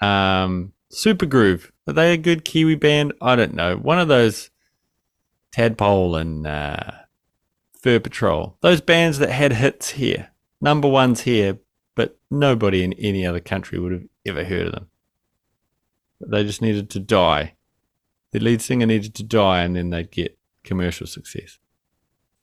Um, 0.01 0.73
Supergroove. 0.93 1.71
Are 1.87 1.93
they 1.93 2.13
a 2.13 2.17
good 2.17 2.45
Kiwi 2.45 2.77
band? 2.77 3.13
I 3.21 3.37
don't 3.37 3.55
know. 3.55 3.77
One 3.77 3.99
of 3.99 4.09
those 4.09 4.51
Tadpole 5.53 6.17
and 6.17 6.47
uh, 6.47 6.91
Fur 7.81 8.01
Patrol. 8.01 8.57
Those 8.61 8.81
bands 8.81 9.19
that 9.19 9.31
had 9.31 9.53
hits 9.53 9.91
here, 9.91 10.31
number 10.61 10.89
ones 10.89 11.23
here, 11.23 11.59
but 11.95 12.19
nobody 12.31 12.83
in 12.83 12.93
any 12.95 13.27
other 13.27 13.41
country 13.41 13.79
would 13.79 13.93
have 13.93 14.05
ever 14.27 14.45
heard 14.45 14.69
of 14.69 14.73
them. 14.73 14.89
They 16.21 16.45
just 16.45 16.63
needed 16.63 16.91
to 16.91 17.01
die. 17.01 17.55
The 18.33 18.41
lead 18.41 18.63
singer 18.63 18.87
needed 18.87 19.15
to 19.17 19.23
die, 19.23 19.63
and 19.63 19.77
then 19.77 19.91
they'd 19.91 20.11
get 20.11 20.39
commercial 20.65 21.07
success. 21.07 21.59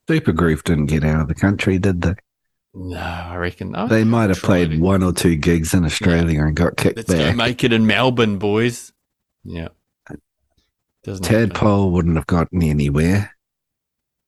Supergroove 0.07 0.63
didn't 0.63 0.85
get 0.85 1.03
out 1.03 1.21
of 1.21 1.27
the 1.27 1.35
country, 1.35 1.79
did 1.79 2.01
they? 2.01 2.15
No, 2.73 2.97
I 2.97 3.35
reckon 3.35 3.75
They 3.89 4.03
might 4.05 4.29
have 4.29 4.41
played 4.41 4.79
one 4.79 5.03
or 5.03 5.11
two 5.11 5.35
gigs 5.35 5.73
in 5.73 5.83
Australia 5.83 6.41
and 6.41 6.55
got 6.55 6.77
kicked 6.77 6.97
Let's 6.97 7.11
go 7.13 7.33
make 7.33 7.63
it 7.65 7.73
in 7.73 7.85
Melbourne, 7.85 8.37
boys. 8.37 8.93
Yeah. 9.43 9.69
Doesn't 11.03 11.25
happen. 11.25 11.49
Tadpole 11.49 11.91
wouldn't 11.91 12.15
have 12.15 12.27
gotten 12.27 12.63
anywhere. 12.63 13.35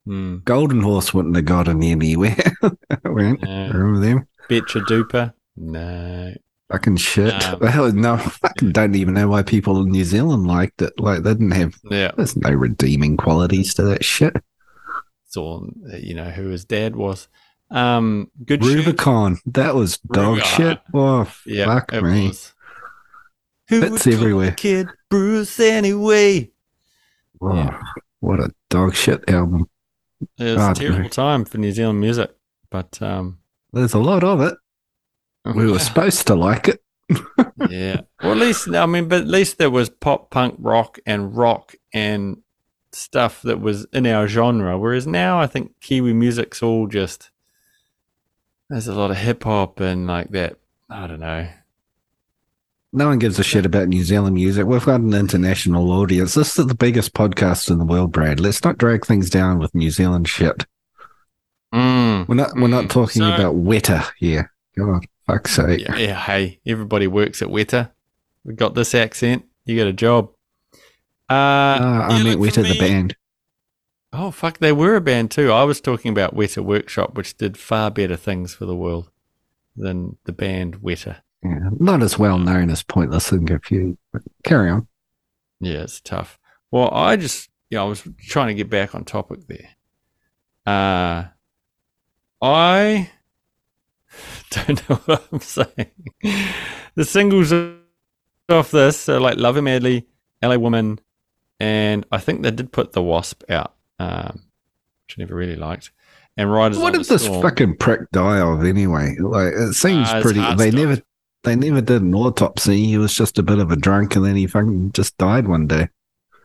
Hmm. 0.06 0.38
Golden 0.44 0.82
Horse 0.82 1.14
wouldn't 1.14 1.36
have 1.36 1.46
gotten 1.46 1.82
anywhere. 1.84 2.36
No. 3.06 3.12
remember 3.12 4.00
them? 4.00 4.28
Betchadupa? 4.50 5.34
No. 5.56 6.34
Fucking 6.72 6.98
shit. 6.98 7.34
Um, 7.48 7.60
Well, 7.62 7.92
no, 7.92 8.14
I 8.16 8.18
fucking 8.18 8.72
don't 8.72 8.96
even 8.96 9.14
know 9.14 9.28
why 9.28 9.44
people 9.44 9.82
in 9.82 9.92
New 9.92 10.04
Zealand 10.04 10.48
liked 10.48 10.82
it. 10.82 10.94
Like, 10.98 11.24
they 11.24 11.32
didn't 11.34 11.52
have, 11.52 11.76
Yeah. 11.90 12.12
there's 12.18 12.36
no 12.36 12.50
redeeming 12.50 13.18
qualities 13.18 13.74
to 13.76 13.84
that 13.84 14.04
shit. 14.04 14.36
It's 15.28 15.38
all, 15.38 15.70
you 16.00 16.14
know, 16.16 16.30
who 16.32 16.48
his 16.50 16.66
dad 16.66 16.96
was. 16.96 17.28
Um, 17.74 18.30
good 18.46 18.64
shoot. 18.64 18.76
Rubicon, 18.86 19.40
that 19.48 19.74
was 19.76 19.98
dog 19.98 20.36
Rubicon. 20.38 20.58
shit. 20.58 20.80
Oh, 20.94 21.34
Yeah, 21.46 21.66
fuck 21.66 21.92
it 21.94 22.04
me. 22.04 22.28
was. 22.28 22.54
Who 23.70 23.82
Bits 23.82 24.06
everywhere. 24.08 24.52
Kid 24.52 24.88
Bruce 25.10 25.60
anyway. 25.60 26.52
Oh, 27.42 27.56
Yeah. 27.56 27.82
What 28.20 28.40
a 28.40 28.52
dog 28.70 28.94
shit 28.96 29.30
album. 29.30 29.68
It 30.38 30.56
was 30.58 30.78
a 30.78 30.80
terrible 30.80 31.00
no. 31.02 31.08
time 31.10 31.44
for 31.46 31.58
New 31.58 31.72
Zealand 31.74 32.00
music, 32.00 32.32
but 32.70 33.02
um, 33.02 33.40
There's 33.74 33.94
a 33.94 34.00
lot 34.00 34.24
of 34.24 34.40
it. 34.42 34.56
We 35.54 35.70
were 35.70 35.80
supposed 35.90 36.28
to 36.28 36.36
like 36.36 36.70
it. 36.70 36.82
yeah. 37.70 38.02
Well, 38.22 38.32
at 38.32 38.38
least 38.38 38.70
I 38.70 38.86
mean, 38.86 39.10
but 39.10 39.22
at 39.22 39.28
least 39.28 39.58
there 39.58 39.70
was 39.70 39.90
pop, 39.90 40.30
punk, 40.32 40.56
rock, 40.60 41.00
and 41.06 41.36
rock 41.36 41.76
and 41.94 42.38
stuff 42.94 43.42
that 43.42 43.60
was 43.60 43.86
in 43.92 44.08
our 44.08 44.28
genre. 44.28 44.78
Whereas 44.78 45.06
now, 45.08 45.40
I 45.42 45.48
think 45.48 45.72
Kiwi 45.82 46.14
music's 46.14 46.64
all 46.64 46.88
just 46.88 47.32
there's 48.70 48.88
a 48.88 48.94
lot 48.96 49.12
of 49.12 49.18
hip 49.18 49.44
hop 49.44 49.80
and 49.80 50.08
like 50.08 50.30
that. 50.32 50.58
I 50.90 51.08
don't 51.08 51.20
know. 51.20 51.48
No 52.96 53.08
one 53.08 53.18
gives 53.20 53.40
a 53.40 53.44
shit 53.44 53.66
about 53.66 53.88
New 53.88 54.04
Zealand 54.04 54.36
music. 54.36 54.66
We've 54.68 54.86
got 54.86 55.02
an 55.02 55.14
international 55.16 55.92
audience. 55.92 56.36
This 56.36 56.60
is 56.60 56.68
the 56.68 56.76
biggest 56.76 57.14
podcast 57.14 57.72
in 57.72 57.80
the 57.80 57.86
world, 57.86 58.12
Brad. 58.12 58.40
Let's 58.40 58.64
not 58.64 58.78
drag 58.78 59.06
things 59.06 59.32
down 59.32 59.58
with 59.58 59.74
New 59.74 59.90
Zealand 59.90 60.28
shit. 60.30 60.66
Mm. 61.74 62.28
We're 62.28 62.36
not. 62.36 62.54
We're 62.56 62.68
not 62.68 62.86
Mm. 62.86 62.90
talking 62.92 63.22
So- 63.24 63.34
about 63.34 63.56
Weta 63.56 64.12
here. 64.18 64.52
God, 64.78 65.06
fuck's 65.26 65.56
sake. 65.56 65.82
Yeah, 65.82 65.96
yeah, 65.96 66.16
hey, 66.20 66.60
everybody 66.68 67.08
works 67.08 67.42
at 67.42 67.48
Weta. 67.48 67.90
We 68.44 68.54
got 68.54 68.76
this 68.76 68.94
accent. 68.94 69.46
You 69.66 69.78
got 69.78 69.88
a 69.88 69.94
job. 69.94 70.30
Uh, 71.30 71.34
Ah, 71.34 72.08
I 72.12 72.18
yeah, 72.18 72.24
meant 72.24 72.40
Weta 72.42 72.62
the 72.68 72.78
band. 72.78 73.16
Oh 74.16 74.30
fuck, 74.30 74.60
they 74.60 74.72
were 74.72 74.96
a 74.96 75.02
band 75.02 75.32
too. 75.32 75.52
I 75.52 75.64
was 75.64 75.82
talking 75.82 76.12
about 76.12 76.36
Weta 76.36 76.64
Workshop, 76.64 77.16
which 77.16 77.36
did 77.36 77.58
far 77.58 77.90
better 77.90 78.16
things 78.16 78.54
for 78.54 78.66
the 78.66 78.76
world 78.76 79.10
than 79.76 80.18
the 80.26 80.32
band 80.32 80.82
Weta. 80.82 81.22
Yeah, 81.44 81.70
not 81.80 82.04
as 82.04 82.20
well 82.20 82.38
known 82.38 82.70
as 82.70 82.84
Pointless 82.84 83.32
and 83.32 83.48
Confused. 83.48 83.98
But 84.12 84.22
carry 84.44 84.70
on. 84.70 84.88
Yeah, 85.60 85.82
it's 85.82 86.00
tough. 86.00 86.40
Well, 86.72 86.90
I 86.94 87.16
just, 87.16 87.50
you 87.70 87.78
know, 87.78 87.86
I 87.86 87.90
was 87.90 88.08
trying 88.20 88.48
to 88.48 88.54
get 88.54 88.70
back 88.70 88.94
on 88.94 89.04
topic 89.04 89.48
there. 89.48 89.70
Uh, 90.66 91.26
I 92.42 93.10
don't 94.52 94.90
know 94.90 94.96
what 95.06 95.28
I'm 95.32 95.40
saying. 95.40 95.92
The 96.96 97.04
singles 97.04 97.52
off 98.50 98.72
this, 98.72 98.98
so 98.98 99.18
like 99.20 99.38
Love 99.38 99.58
Him 99.58 99.66
Madly, 99.66 100.08
LA 100.42 100.58
Woman, 100.58 101.00
and 101.60 102.06
I 102.12 102.20
think 102.20 102.44
they 102.44 102.52
did 102.52 102.72
put 102.72 102.94
The 102.94 103.02
Wasp 103.02 103.44
out, 103.50 103.74
um, 104.00 104.44
which 105.08 105.18
I 105.18 105.22
never 105.22 105.36
really 105.36 105.56
liked. 105.56 105.92
And 106.38 106.52
Riders 106.52 106.78
What 106.80 106.94
did 106.94 107.06
this 107.06 107.24
Storm. 107.26 107.42
fucking 107.44 107.78
prick 107.78 108.10
die 108.12 108.40
of 108.40 108.64
anyway? 108.64 109.16
Like 109.20 109.54
it 109.54 109.74
seems 109.74 110.10
it's 110.12 110.22
pretty. 110.24 110.40
They 110.56 110.70
stuff. 110.72 110.74
never. 110.74 111.02
They 111.44 111.56
never 111.56 111.82
did 111.82 112.02
an 112.02 112.16
autopsy. 112.16 112.86
He 112.88 112.98
was 112.98 113.14
just 113.14 113.38
a 113.38 113.44
bit 113.44 113.60
of 113.60 113.70
a 113.72 113.76
drunk, 113.76 114.16
and 114.16 114.26
then 114.26 114.36
he 114.36 114.48
fucking 114.48 114.94
just 114.94 115.18
died 115.18 115.48
one 115.48 115.68
day. 115.68 115.90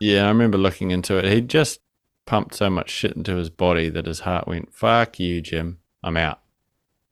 Yeah, 0.01 0.25
I 0.25 0.27
remember 0.27 0.57
looking 0.57 0.91
into 0.91 1.17
it. 1.17 1.25
He 1.25 1.41
just 1.41 1.79
pumped 2.25 2.53
so 2.55 2.69
much 2.69 2.89
shit 2.89 3.13
into 3.15 3.35
his 3.37 3.49
body 3.49 3.89
that 3.89 4.05
his 4.05 4.19
heart 4.21 4.47
went, 4.47 4.73
"Fuck 4.73 5.19
you, 5.19 5.41
Jim. 5.41 5.79
I'm 6.03 6.17
out." 6.17 6.41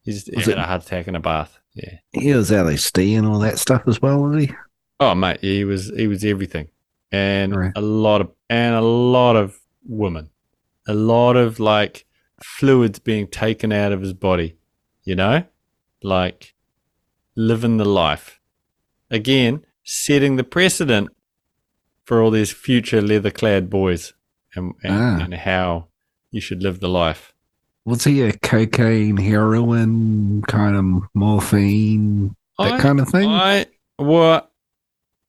He's 0.04 0.26
he 0.26 0.36
Was 0.36 0.46
had 0.46 0.58
it- 0.58 0.60
a 0.60 0.64
heart 0.64 0.84
attack 0.84 1.08
in 1.08 1.16
a 1.16 1.20
bath. 1.20 1.60
Yeah. 1.74 1.98
He 2.12 2.34
was 2.34 2.50
LSD 2.52 3.18
and 3.18 3.28
all 3.28 3.40
that 3.40 3.60
stuff 3.60 3.84
as 3.88 4.02
well, 4.02 4.22
was 4.22 4.44
he? 4.46 4.52
Oh 5.00 5.14
mate, 5.16 5.40
he 5.42 5.64
was 5.64 5.90
he 5.96 6.08
was 6.08 6.24
everything, 6.26 6.68
and 7.12 7.56
Right. 7.56 7.72
a 7.76 7.82
lot 7.82 8.22
of 8.22 8.32
and 8.50 8.74
a 8.76 8.82
lot 8.82 9.36
of 9.36 9.60
women, 9.88 10.30
a 10.88 10.94
lot 10.94 11.36
of 11.36 11.60
like 11.60 12.06
fluids 12.44 13.00
being 13.00 13.28
taken 13.28 13.72
out 13.72 13.92
of 13.92 14.02
his 14.02 14.14
body. 14.14 14.56
You 15.04 15.16
know, 15.16 15.44
like 16.04 16.54
living 17.36 17.78
the 17.78 17.86
life. 17.86 18.40
Again, 19.10 19.66
setting 19.84 20.36
the 20.36 20.44
precedent 20.44 21.10
for 22.04 22.22
all 22.22 22.32
these 22.32 22.52
future 22.52 23.02
leather 23.02 23.32
clad 23.32 23.70
boys 23.70 24.14
and, 24.56 24.74
and, 24.84 24.94
Ah. 24.94 25.24
and 25.24 25.34
how 25.34 25.88
you 26.32 26.42
should 26.42 26.62
live 26.62 26.80
the 26.82 26.90
life. 26.90 27.34
Was 27.86 28.04
he 28.04 28.22
a 28.22 28.34
cocaine, 28.34 29.16
heroin, 29.16 30.42
kind 30.42 30.76
of 30.76 31.10
morphine, 31.14 32.36
that 32.60 32.74
I- 32.74 32.80
kind 32.82 33.00
of 33.00 33.08
thing? 33.08 33.30
I 33.30 33.68
well, 33.98 34.52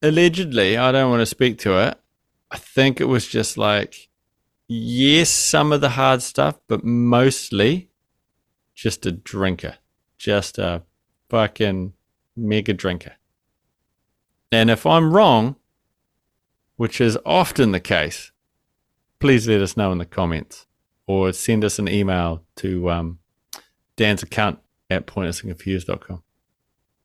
allegedly, 0.01 0.77
I 0.77 0.91
don't 0.91 1.09
want 1.09 1.21
to 1.21 1.25
speak 1.25 1.57
to 1.59 1.77
it. 1.87 1.97
I 2.51 2.57
think 2.57 2.99
it 2.99 3.05
was 3.05 3.27
just 3.27 3.57
like, 3.57 4.08
yes, 4.69 5.29
some 5.29 5.73
of 5.73 5.81
the 5.81 5.89
hard 5.89 6.21
stuff, 6.21 6.59
but 6.67 6.85
mostly 6.85 7.89
just 8.75 9.05
a 9.05 9.11
drinker, 9.11 9.75
just 10.17 10.57
a 10.57 10.83
fucking 11.29 11.93
mega 12.37 12.73
drinker. 12.73 13.13
And 14.51 14.69
if 14.69 14.85
I'm 14.85 15.11
wrong, 15.11 15.57
which 16.77 17.01
is 17.01 17.17
often 17.25 17.71
the 17.71 17.79
case, 17.79 18.31
please 19.19 19.47
let 19.47 19.61
us 19.61 19.75
know 19.75 19.91
in 19.91 19.97
the 19.97 20.05
comments 20.05 20.65
or 21.07 21.33
send 21.33 21.65
us 21.65 21.79
an 21.79 21.89
email 21.89 22.43
to 22.55 22.89
um, 22.89 23.19
Dan's 23.97 24.23
account 24.23 24.59
at 24.89 25.07
pointlessandconfused.com. 25.07 26.23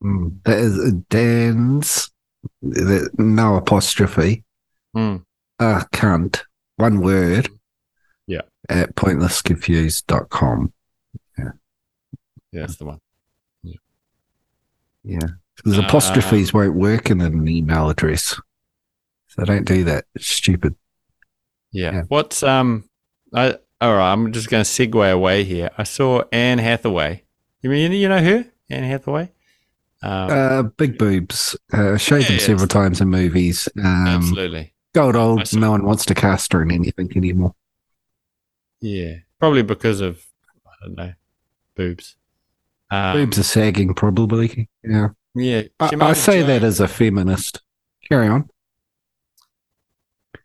Mm, 0.02 0.36
that 0.44 0.58
is 0.58 0.92
Dan's, 1.08 2.10
no 2.62 3.56
apostrophe, 3.56 4.44
ah, 5.58 5.86
cunt, 5.92 6.42
one 6.76 7.00
word. 7.00 7.48
Yeah. 8.26 8.42
At 8.68 8.94
pointlessconfused.com. 8.96 10.72
Yeah, 11.38 11.44
Yeah. 12.52 12.60
that's 12.60 12.76
the 12.76 12.84
one. 12.86 13.00
Yeah. 13.62 15.18
Because 15.56 15.78
Uh, 15.78 15.82
apostrophes 15.82 16.52
won't 16.54 16.74
work 16.74 17.10
in 17.10 17.20
an 17.20 17.46
email 17.48 17.90
address. 17.90 18.40
So 19.28 19.44
don't 19.44 19.66
do 19.66 19.84
that. 19.84 20.04
It's 20.14 20.26
stupid. 20.26 20.74
Yeah. 21.72 21.92
Yeah. 21.92 22.02
What's 22.08 22.42
um? 22.42 22.88
I 23.34 23.58
all 23.80 23.94
right. 23.96 24.12
I'm 24.12 24.32
just 24.32 24.48
going 24.48 24.64
to 24.64 24.68
segue 24.70 25.12
away 25.12 25.44
here. 25.44 25.70
I 25.76 25.82
saw 25.82 26.22
Anne 26.32 26.58
Hathaway. 26.58 27.24
You 27.60 27.70
mean 27.70 27.92
you 27.92 28.08
know 28.08 28.22
her? 28.22 28.46
Anne 28.70 28.84
Hathaway. 28.84 29.30
Um, 30.02 30.30
Uh, 30.30 30.62
big 30.62 30.96
boobs. 30.98 31.56
Uh, 31.72 31.96
showed 31.96 32.22
them 32.24 32.34
Yes. 32.34 32.44
several 32.46 32.68
times 32.68 33.00
in 33.00 33.08
movies. 33.08 33.68
Um, 33.76 33.84
absolutely. 34.06 34.73
I 34.96 35.00
old. 35.00 35.52
No 35.54 35.70
one 35.72 35.84
wants 35.84 36.04
to 36.06 36.14
cast 36.14 36.52
her 36.52 36.62
in 36.62 36.70
anything 36.70 37.10
anymore. 37.16 37.54
Yeah. 38.80 39.16
Probably 39.38 39.62
because 39.62 40.00
of 40.00 40.24
I 40.66 40.70
don't 40.82 40.96
know 40.96 41.12
boobs. 41.74 42.16
Um, 42.90 43.14
boobs 43.16 43.38
are 43.38 43.42
sagging, 43.44 43.94
probably. 43.94 44.68
Yeah. 44.82 45.08
Yeah. 45.34 45.62
I, 45.80 45.90
I 46.00 46.12
say 46.12 46.42
that 46.42 46.62
as 46.62 46.80
a 46.80 46.88
feminist. 46.88 47.60
Carry 48.08 48.28
on. 48.28 48.48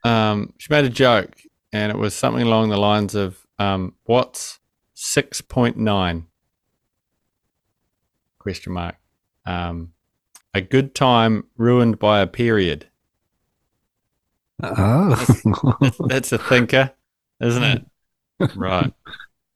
um, 0.03 0.53
she 0.58 0.68
made 0.72 0.86
a 0.86 0.89
joke, 0.89 1.36
and 1.74 1.91
it 1.91 1.98
was 1.98 2.15
something 2.15 2.44
along 2.44 2.70
the 2.70 2.77
lines 2.77 3.15
of, 3.15 3.46
um, 3.60 3.94
"What's 4.06 4.60
six 4.94 5.41
point 5.41 5.77
nine?" 5.77 6.25
Question 8.39 8.74
mark. 8.74 8.96
Um, 9.46 9.94
a 10.53 10.62
good 10.62 10.96
time 10.96 11.46
ruined 11.58 12.00
by 12.00 12.22
a 12.22 12.27
period. 12.27 12.88
Oh. 14.62 15.16
That's, 16.08 16.32
a 16.32 16.38
thinker, 16.38 16.92
isn't 17.42 17.63
it? 17.63 17.86
right. 18.56 18.94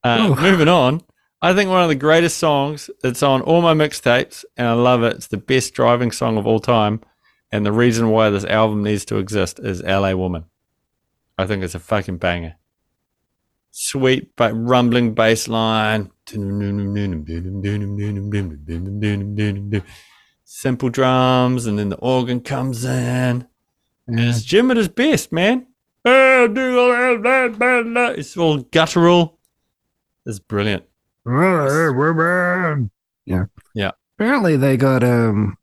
Uh, 0.03 0.35
moving 0.39 0.67
on. 0.67 1.01
I 1.41 1.53
think 1.53 1.69
one 1.69 1.83
of 1.83 1.89
the 1.89 1.95
greatest 1.95 2.37
songs. 2.37 2.89
It's 3.03 3.21
on 3.21 3.41
all 3.41 3.61
my 3.61 3.73
mixtapes, 3.73 4.45
and 4.55 4.67
I 4.67 4.73
love 4.73 5.03
it. 5.03 5.15
It's 5.17 5.27
the 5.27 5.37
best 5.37 5.73
driving 5.73 6.11
song 6.11 6.37
of 6.37 6.47
all 6.47 6.59
time. 6.59 7.01
And 7.51 7.65
the 7.65 7.71
reason 7.71 8.09
why 8.09 8.29
this 8.29 8.45
album 8.45 8.83
needs 8.83 9.05
to 9.05 9.17
exist 9.17 9.59
is 9.59 9.81
"L.A. 9.83 10.15
Woman." 10.15 10.45
I 11.37 11.45
think 11.45 11.63
it's 11.63 11.75
a 11.75 11.79
fucking 11.79 12.17
banger. 12.17 12.55
Sweet 13.71 14.35
but 14.35 14.53
rumbling 14.53 15.13
bass 15.13 15.47
line. 15.47 16.11
Simple 20.45 20.89
drums, 20.89 21.65
and 21.65 21.77
then 21.79 21.89
the 21.89 21.97
organ 21.97 22.39
comes 22.39 22.85
in. 22.85 23.47
And 24.07 24.19
Yeah. 24.19 24.29
it's 24.29 24.43
Jim 24.43 24.69
at 24.71 24.77
his 24.77 24.87
best, 24.89 25.31
man. 25.31 25.67
It's 28.17 28.37
all 28.37 28.57
guttural. 28.59 29.39
It's 30.25 30.39
brilliant. 30.39 30.83
Yeah. 33.25 33.45
Yeah. 33.73 33.91
Apparently, 34.17 34.57
they 34.57 34.75
got 34.77 35.03
um 35.03 35.57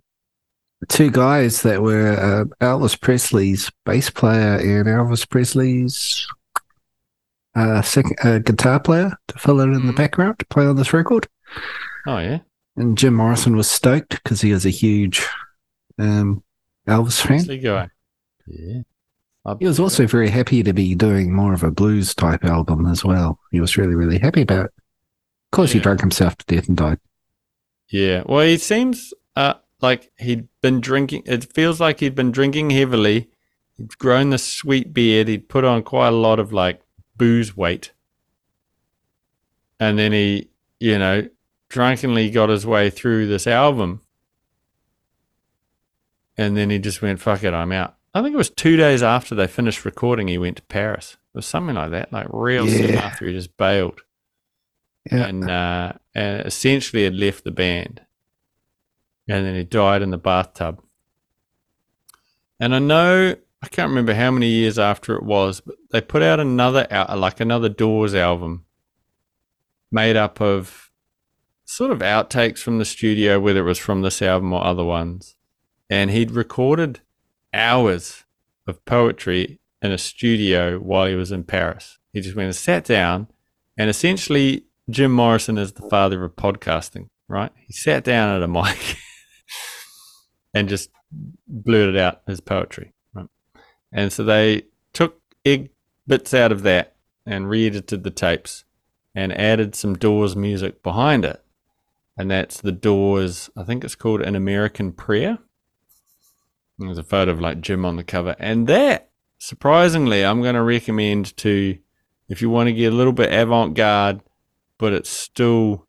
two 0.89 1.11
guys 1.11 1.61
that 1.63 1.83
were 1.83 2.13
uh, 2.13 2.45
Elvis 2.65 2.99
Presley's 2.99 3.71
bass 3.85 4.09
player 4.09 4.57
and 4.57 4.87
Elvis 4.89 5.29
Presley's 5.29 6.27
uh, 7.55 7.83
second, 7.83 8.17
uh, 8.25 8.39
guitar 8.39 8.81
player 8.81 9.13
to 9.29 9.39
fill 9.39 9.61
in 9.61 9.75
in 9.75 9.87
the 9.87 9.93
Mhm. 9.93 9.97
background 9.97 10.39
to 10.39 10.47
play 10.47 10.65
on 10.67 10.77
this 10.77 10.93
record. 10.95 11.29
Oh 12.07 12.19
yeah. 12.19 12.39
And 12.77 12.97
Jim 12.97 13.15
Morrison 13.15 13.57
was 13.57 13.71
stoked 13.71 14.11
because 14.23 14.41
he 14.41 14.53
was 14.53 14.65
a 14.65 14.71
huge 14.71 15.27
um, 15.99 16.43
Elvis 16.89 17.21
fan. 17.21 17.39
Presley 17.39 17.59
guy. 17.59 17.91
Yeah. 18.51 18.83
I- 19.45 19.57
He 19.59 19.67
was 19.67 19.81
also 19.81 20.07
very 20.07 20.29
happy 20.29 20.63
to 20.63 20.73
be 20.73 20.95
doing 20.95 21.33
more 21.33 21.55
of 21.55 21.63
a 21.63 21.71
blues 21.71 22.15
type 22.15 22.45
album 22.45 22.87
as 22.87 23.05
well. 23.05 23.39
He 23.51 23.61
was 23.61 23.77
really, 23.77 23.95
really 23.95 24.19
happy 24.19 24.43
about 24.43 24.67
it. 24.67 24.73
Of 24.77 25.51
course, 25.57 25.73
he 25.73 25.81
drank 25.81 26.01
himself 26.01 26.37
to 26.39 26.47
death 26.55 26.69
and 26.69 26.77
died. 26.77 26.99
Yeah. 27.89 28.23
Well, 28.27 28.45
he 28.45 28.59
seems 28.59 29.13
uh 29.37 29.55
like 29.81 30.11
he'd 30.19 30.49
been 30.61 30.81
drinking. 30.81 31.23
It 31.27 31.53
feels 31.53 31.81
like 31.81 32.01
he'd 32.01 32.15
been 32.15 32.31
drinking 32.33 32.71
heavily. 32.71 33.31
He'd 33.77 33.97
grown 33.99 34.31
this 34.31 34.45
sweet 34.45 34.93
beard. 34.93 35.29
He'd 35.29 35.49
put 35.49 35.65
on 35.65 35.83
quite 35.83 36.09
a 36.09 36.17
lot 36.17 36.39
of 36.39 36.53
like 36.53 36.83
booze 37.17 37.57
weight, 37.57 37.93
and 39.81 39.99
then 39.99 40.13
he, 40.13 40.51
you 40.79 40.99
know, 40.99 41.29
drunkenly 41.71 42.31
got 42.31 42.49
his 42.51 42.67
way 42.67 42.91
through 42.91 43.27
this 43.27 43.47
album, 43.47 44.03
and 46.37 46.57
then 46.57 46.71
he 46.71 46.79
just 46.79 47.03
went, 47.03 47.21
"Fuck 47.21 47.43
it, 47.43 47.55
I'm 47.55 47.73
out." 47.73 47.97
I 48.15 48.23
think 48.23 48.35
it 48.35 48.39
was 48.39 48.51
two 48.51 48.77
days 48.77 49.03
after 49.03 49.35
they 49.35 49.47
finished 49.47 49.85
recording. 49.85 50.29
He 50.29 50.39
went 50.39 50.57
to 50.57 50.63
Paris. 50.65 51.17
It 51.35 51.39
was 51.39 51.47
something 51.47 51.77
like 51.77 51.93
that, 51.93 52.13
like 52.13 52.27
real 52.31 52.67
soon 52.67 52.95
after 52.97 53.27
he 53.27 53.33
just 53.33 53.57
bailed 53.57 54.01
Yeah. 55.11 55.27
and 55.27 55.49
uh, 55.49 55.93
and 56.15 56.47
essentially 56.47 57.05
had 57.05 57.15
left 57.15 57.45
the 57.45 57.53
band, 57.53 58.01
and 59.29 59.47
then 59.47 59.55
he 59.55 59.63
died 59.65 60.03
in 60.03 60.11
the 60.11 60.19
bathtub. 60.19 60.83
And 62.59 62.75
I 62.75 62.79
know 62.81 63.37
I 63.63 63.69
can't 63.69 63.91
remember 63.91 64.15
how 64.15 64.31
many 64.33 64.49
years 64.49 64.79
after 64.79 65.15
it 65.15 65.23
was, 65.23 65.61
but 65.61 65.77
they 65.93 66.01
put 66.01 66.23
out 66.23 66.41
another 66.41 66.87
like 67.17 67.39
another 67.41 67.69
Doors 67.69 68.15
album, 68.15 68.65
made 69.93 70.17
up 70.17 70.41
of 70.41 70.91
sort 71.65 71.93
of 71.93 72.01
outtakes 72.01 72.59
from 72.59 72.79
the 72.79 72.85
studio, 72.85 73.39
whether 73.39 73.61
it 73.61 73.69
was 73.69 73.79
from 73.79 74.03
this 74.03 74.21
album 74.21 74.53
or 74.53 74.65
other 74.65 74.83
ones, 74.85 75.37
and 75.89 76.11
he'd 76.11 76.33
recorded 76.33 77.01
hours 77.53 78.25
of 78.67 78.85
poetry 78.85 79.59
in 79.83 79.93
a 79.93 79.99
studio 79.99 80.79
while 80.79 81.07
he 81.07 81.15
was 81.15 81.33
in 81.33 81.45
Paris. 81.45 81.99
He 82.13 82.21
just 82.21 82.37
went 82.37 82.47
and 82.47 82.57
sat 82.57 82.85
down, 82.85 83.29
and 83.77 83.89
essentially 83.89 84.65
Jim 84.89 85.13
Morrison 85.13 85.59
is 85.59 85.73
the 85.73 85.89
father 85.89 86.25
of 86.25 86.37
podcasting, 86.37 87.09
right? 87.29 87.53
He 87.67 87.73
sat 87.73 88.05
down 88.05 88.35
at 88.35 88.43
a 88.43 88.49
mic 88.49 88.97
and 90.55 90.69
just 90.69 90.91
blurted 91.47 91.97
out 91.97 92.23
his 92.27 92.41
poetry, 92.41 92.93
right? 93.15 93.29
And 93.93 94.13
so 94.13 94.25
they 94.25 94.65
took 94.93 95.21
egg 95.45 95.71
bits 96.07 96.35
out 96.35 96.53
of 96.53 96.63
that 96.63 96.97
and 97.25 97.49
re-edited 97.49 98.03
the 98.03 98.11
tapes 98.11 98.65
and 99.15 99.33
added 99.33 99.75
some 99.75 99.97
Doors 99.97 100.37
music 100.37 100.83
behind 100.83 101.25
it. 101.25 101.43
And 102.17 102.31
that's 102.31 102.61
the 102.61 102.73
Doors, 102.73 103.51
I 103.57 103.65
think 103.65 103.85
it's 103.85 103.95
called 103.95 104.21
An 104.21 104.35
American 104.35 104.93
Prayer. 104.93 105.39
There's 106.87 106.99
a 106.99 107.03
photo 107.03 107.31
of 107.33 107.41
like 107.41 107.61
Jim 107.61 107.85
on 107.85 107.97
the 107.97 108.05
cover. 108.05 108.35
And 108.39 108.67
that, 108.67 109.11
surprisingly, 109.39 110.25
I'm 110.25 110.43
going 110.43 110.55
to 110.55 110.63
recommend 110.63 111.37
to, 111.39 111.79
if 112.29 112.41
you 112.43 112.51
want 112.51 112.69
to 112.69 112.73
get 112.73 112.93
a 112.93 112.97
little 112.97 113.13
bit 113.13 113.33
avant 113.33 113.75
garde, 113.75 114.21
but 114.79 114.93
it's 114.93 115.11
still, 115.11 115.87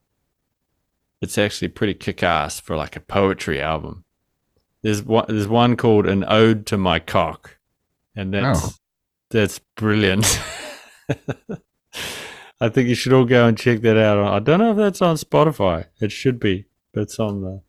it's 1.21 1.38
actually 1.38 1.69
pretty 1.69 1.93
kick 1.93 2.23
ass 2.23 2.60
for 2.60 2.75
like 2.75 2.95
a 2.95 2.99
poetry 3.01 3.62
album. 3.62 4.04
There's 4.82 5.04
one, 5.04 5.25
there's 5.27 5.47
one 5.47 5.77
called 5.77 6.06
An 6.08 6.25
Ode 6.27 6.65
to 6.67 6.77
My 6.77 6.99
Cock. 6.99 7.58
And 8.15 8.34
that's, 8.34 8.60
Oh. 8.65 8.71
that's 9.30 9.60
brilliant. 9.75 10.39
I 12.60 12.69
think 12.69 12.89
you 12.89 12.95
should 12.95 13.13
all 13.13 13.25
go 13.25 13.47
and 13.47 13.58
check 13.58 13.82
that 13.82 13.97
out. 13.97 14.19
I 14.19 14.39
don't 14.39 14.60
know 14.60 14.71
if 14.71 14.77
that's 14.77 15.01
on 15.01 15.15
Spotify. 15.15 15.86
It 15.99 16.12
should 16.12 16.39
be, 16.39 16.65
but 16.93 17.01
it's 17.01 17.19
on 17.19 17.41
the, 17.41 17.62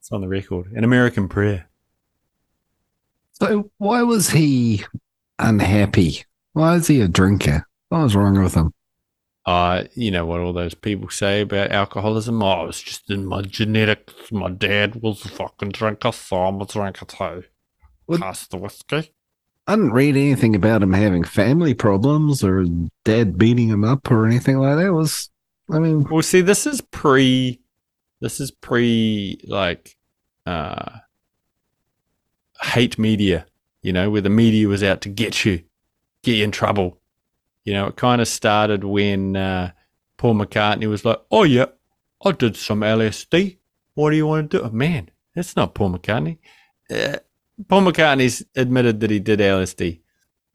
it's 0.00 0.10
on 0.10 0.20
the 0.20 0.28
record. 0.28 0.72
An 0.72 0.82
American 0.84 1.28
Prayer. 1.28 1.68
So 3.42 3.70
why 3.78 4.02
was 4.02 4.30
he 4.30 4.84
unhappy? 5.40 6.24
Why 6.52 6.76
is 6.76 6.86
he 6.86 7.00
a 7.00 7.08
drinker? 7.08 7.66
What 7.88 8.02
was 8.04 8.14
wrong 8.14 8.40
with 8.40 8.54
him? 8.54 8.72
uh, 9.44 9.82
you 9.94 10.12
know 10.12 10.24
what 10.24 10.38
all 10.38 10.52
those 10.52 10.74
people 10.74 11.10
say 11.10 11.40
about 11.40 11.72
alcoholism. 11.72 12.40
Oh, 12.40 12.66
it's 12.68 12.80
just 12.80 13.10
in 13.10 13.26
my 13.26 13.42
genetics. 13.42 14.30
My 14.30 14.48
dad 14.48 15.02
was 15.02 15.24
a 15.24 15.28
fucking 15.28 15.70
drinker, 15.70 16.12
so 16.12 16.36
I'm 16.36 16.60
a 16.60 16.66
drinker 16.66 17.04
too. 17.04 17.42
What- 18.06 18.20
Pass 18.20 18.46
the 18.46 18.58
whiskey. 18.58 19.12
I 19.66 19.74
didn't 19.74 19.92
read 19.92 20.16
anything 20.16 20.54
about 20.54 20.82
him 20.82 20.92
having 20.92 21.24
family 21.24 21.74
problems 21.74 22.44
or 22.44 22.64
dad 23.04 23.38
beating 23.38 23.68
him 23.68 23.82
up 23.84 24.08
or 24.10 24.26
anything 24.26 24.58
like 24.58 24.76
that. 24.76 24.86
It 24.86 24.90
was 24.92 25.30
I 25.68 25.80
mean, 25.80 26.04
Well, 26.08 26.22
see, 26.22 26.40
this 26.42 26.64
is 26.66 26.80
pre. 26.80 27.60
This 28.20 28.38
is 28.38 28.52
pre 28.52 29.40
like 29.48 29.96
uh, 30.46 30.98
hate 32.62 32.98
media. 32.98 33.46
You 33.82 33.92
know, 33.92 34.10
where 34.10 34.20
the 34.20 34.30
media 34.30 34.68
was 34.68 34.82
out 34.82 35.00
to 35.02 35.08
get 35.08 35.44
you, 35.44 35.64
get 36.22 36.36
you 36.36 36.44
in 36.44 36.52
trouble. 36.52 37.00
You 37.64 37.72
know, 37.72 37.88
it 37.88 37.96
kind 37.96 38.20
of 38.20 38.28
started 38.28 38.84
when 38.84 39.36
uh, 39.36 39.72
Paul 40.16 40.34
McCartney 40.34 40.88
was 40.88 41.04
like, 41.04 41.20
"Oh 41.30 41.42
yeah, 41.42 41.66
I 42.24 42.32
did 42.32 42.56
some 42.56 42.80
LSD. 42.80 43.58
What 43.94 44.10
do 44.10 44.16
you 44.16 44.26
want 44.26 44.50
to 44.50 44.58
do?" 44.58 44.64
Oh, 44.64 44.70
man, 44.70 45.10
that's 45.34 45.56
not 45.56 45.74
Paul 45.74 45.90
McCartney. 45.90 46.38
Uh, 46.88 47.18
Paul 47.68 47.82
McCartney's 47.82 48.44
admitted 48.54 49.00
that 49.00 49.10
he 49.10 49.18
did 49.18 49.40
LSD, 49.40 50.00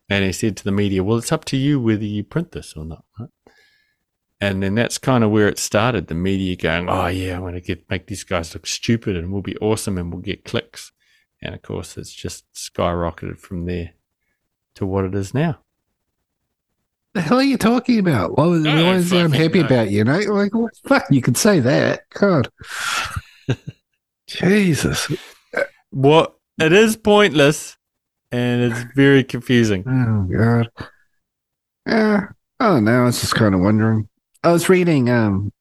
and 0.10 0.24
he 0.24 0.32
said 0.32 0.56
to 0.58 0.64
the 0.64 0.72
media, 0.72 1.04
"Well, 1.04 1.18
it's 1.18 1.32
up 1.34 1.44
to 1.46 1.58
you 1.58 1.82
whether 1.82 2.06
you 2.06 2.24
print 2.24 2.54
this 2.54 2.74
or 2.78 2.86
not." 2.86 3.04
Right? 3.20 3.30
And 4.40 4.62
then 4.62 4.76
that's 4.76 4.98
kind 4.98 5.24
of 5.24 5.32
where 5.32 5.48
it 5.48 5.58
started. 5.58 6.08
The 6.08 6.16
media 6.16 6.56
going, 6.56 6.88
"Oh 6.88 7.08
yeah, 7.08 7.36
I 7.36 7.40
want 7.40 7.56
to 7.56 7.62
get 7.62 7.90
make 7.90 8.08
these 8.08 8.24
guys 8.24 8.54
look 8.54 8.68
stupid, 8.68 9.18
and 9.18 9.34
we'll 9.34 9.42
be 9.42 9.58
awesome, 9.58 9.98
and 9.98 10.14
we'll 10.14 10.22
get 10.22 10.46
clicks." 10.46 10.92
And 11.42 11.54
of 11.56 11.62
course, 11.62 11.98
it's 11.98 12.14
just 12.14 12.46
skyrocketed 12.54 13.38
from 13.40 13.66
there 13.66 13.92
to 14.76 14.86
what 14.86 15.06
it 15.06 15.14
is 15.16 15.34
now. 15.34 15.60
the 17.14 17.22
hell 17.22 17.38
are 17.40 17.44
you 17.44 17.58
talking 17.58 18.00
about? 18.00 18.38
What 18.38 18.50
was 18.50 18.62
No, 18.64 18.86
what 18.86 18.96
was 18.96 19.12
I'm 19.14 19.32
fucking 19.32 19.44
happy 19.44 19.60
no. 19.60 19.66
about? 19.66 19.92
You 19.92 20.04
know, 20.04 20.18
like 20.20 20.54
well, 20.54 20.70
fuck, 20.86 21.06
you 21.12 21.22
could 21.22 21.38
say 21.38 21.60
that. 21.60 22.02
God, 22.14 22.50
Jesus. 24.28 25.12
What 25.92 26.36
it 26.60 26.74
is 26.74 26.98
pointless, 26.98 27.78
and 28.32 28.72
it's 28.72 28.84
very 28.96 29.24
confusing. 29.24 29.84
Oh 29.88 30.28
God. 30.36 30.70
Yeah. 31.88 32.22
Oh 32.60 32.80
no, 32.80 33.04
I 33.04 33.06
was 33.06 33.22
just 33.22 33.36
kind 33.36 33.56
of 33.56 33.62
wondering. 33.62 34.10
I 34.44 34.52
was 34.52 34.68
reading. 34.70 35.10
Um, 35.10 35.52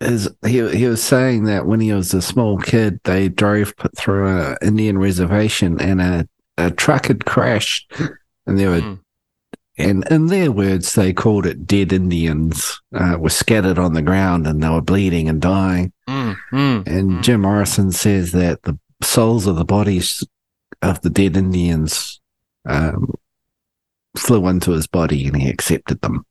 is 0.00 0.28
he 0.44 0.76
he 0.76 0.86
was 0.86 1.02
saying 1.02 1.44
that 1.44 1.66
when 1.66 1.80
he 1.80 1.92
was 1.92 2.12
a 2.12 2.22
small 2.22 2.58
kid, 2.58 3.00
they 3.04 3.28
drove 3.28 3.74
through 3.96 4.28
a 4.28 4.56
Indian 4.62 4.98
reservation 4.98 5.80
and 5.80 6.00
a 6.00 6.28
a 6.58 6.70
truck 6.70 7.06
had 7.06 7.24
crashed, 7.24 7.92
and 8.46 8.58
there 8.58 8.70
were. 8.70 8.80
Mm. 8.80 9.00
And 9.78 10.08
in 10.08 10.28
their 10.28 10.50
words, 10.50 10.94
they 10.94 11.12
called 11.12 11.44
it 11.44 11.66
dead 11.66 11.92
Indians 11.92 12.80
uh, 12.94 13.16
were 13.18 13.28
scattered 13.28 13.78
on 13.78 13.92
the 13.92 14.00
ground 14.00 14.46
and 14.46 14.62
they 14.62 14.70
were 14.70 14.80
bleeding 14.80 15.28
and 15.28 15.38
dying. 15.38 15.92
Mm, 16.08 16.36
mm, 16.50 16.86
And 16.86 17.10
mm. 17.10 17.22
Jim 17.22 17.42
Morrison 17.42 17.92
says 17.92 18.32
that 18.32 18.62
the 18.62 18.78
souls 19.02 19.46
of 19.46 19.56
the 19.56 19.66
bodies 19.66 20.26
of 20.80 21.02
the 21.02 21.10
dead 21.10 21.36
Indians 21.36 22.22
um, 22.64 23.12
flew 24.16 24.48
into 24.48 24.70
his 24.70 24.86
body 24.86 25.26
and 25.26 25.36
he 25.36 25.50
accepted 25.50 26.00
them. 26.00 26.24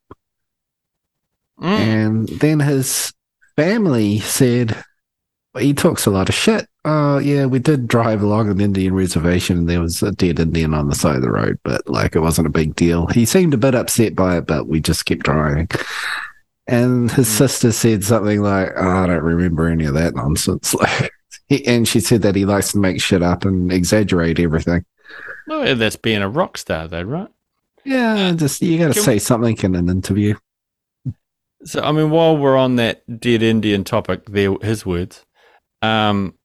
Mm. 1.62 1.68
And 1.68 2.30
then 2.30 2.60
his 2.62 3.14
family 3.56 4.20
said, 4.20 4.84
he 5.58 5.74
talks 5.74 6.06
a 6.06 6.12
lot 6.12 6.30
of 6.30 6.36
shit. 6.36 6.68
Oh, 6.84 7.18
yeah, 7.18 7.46
we 7.46 7.60
did 7.60 7.88
drive 7.88 8.22
along 8.22 8.50
an 8.52 8.60
Indian 8.62 8.94
reservation 8.94 9.58
and 9.60 9.70
there 9.70 9.82
was 9.82 10.04
a 10.04 10.12
dead 10.12 10.40
Indian 10.40 10.74
on 10.74 10.90
the 10.90 10.96
side 10.96 11.16
of 11.16 11.22
the 11.22 11.32
road, 11.32 11.58
but 11.64 11.88
like 11.88 12.16
it 12.16 12.20
wasn't 12.20 12.48
a 12.48 12.52
big 12.52 12.76
deal. 12.76 13.08
He 13.08 13.26
seemed 13.26 13.54
a 13.54 13.58
bit 13.58 13.74
upset 13.74 14.16
by 14.16 14.38
it, 14.38 14.46
but 14.46 14.68
we 14.68 14.80
just 14.82 15.06
kept 15.06 15.24
driving. 15.24 15.70
And 16.68 17.10
his 17.12 17.28
Hmm. 17.28 17.38
sister 17.38 17.72
said 17.72 18.04
something 18.04 18.42
like, 18.42 18.72
oh, 18.76 18.88
I 18.88 19.08
don't 19.08 19.24
remember 19.24 19.68
any 19.68 19.86
of 19.86 19.94
that 19.96 20.16
nonsense. 20.16 20.76
Like, 21.50 21.62
and 21.68 21.88
she 21.88 22.00
said 22.00 22.24
that 22.24 22.34
he 22.36 22.44
likes 22.44 22.72
to 22.72 22.80
make 22.80 23.00
shit 23.00 23.22
up 23.22 23.46
and 23.46 23.72
exaggerate 23.72 24.40
everything. 24.40 24.84
Well, 25.48 25.76
that's 25.76 25.96
being 25.96 26.24
a 26.24 26.30
rock 26.30 26.58
star, 26.58 26.88
though, 26.88 27.04
right? 27.04 27.28
Yeah, 27.84 28.32
just 28.32 28.64
you 28.64 28.80
got 28.80 28.94
to 28.96 29.00
say 29.00 29.20
something 29.20 29.56
in 29.62 29.76
an 29.76 29.88
interview. 29.88 30.36
So, 31.66 31.82
I 31.82 31.92
mean, 31.92 32.10
while 32.12 32.38
we're 32.38 32.58
on 32.58 32.76
that 32.76 33.20
dead 33.20 33.42
Indian 33.42 33.84
topic, 33.84 34.26
there, 34.28 34.54
his 34.62 34.86
words. 34.86 35.26
Um, 35.82 36.36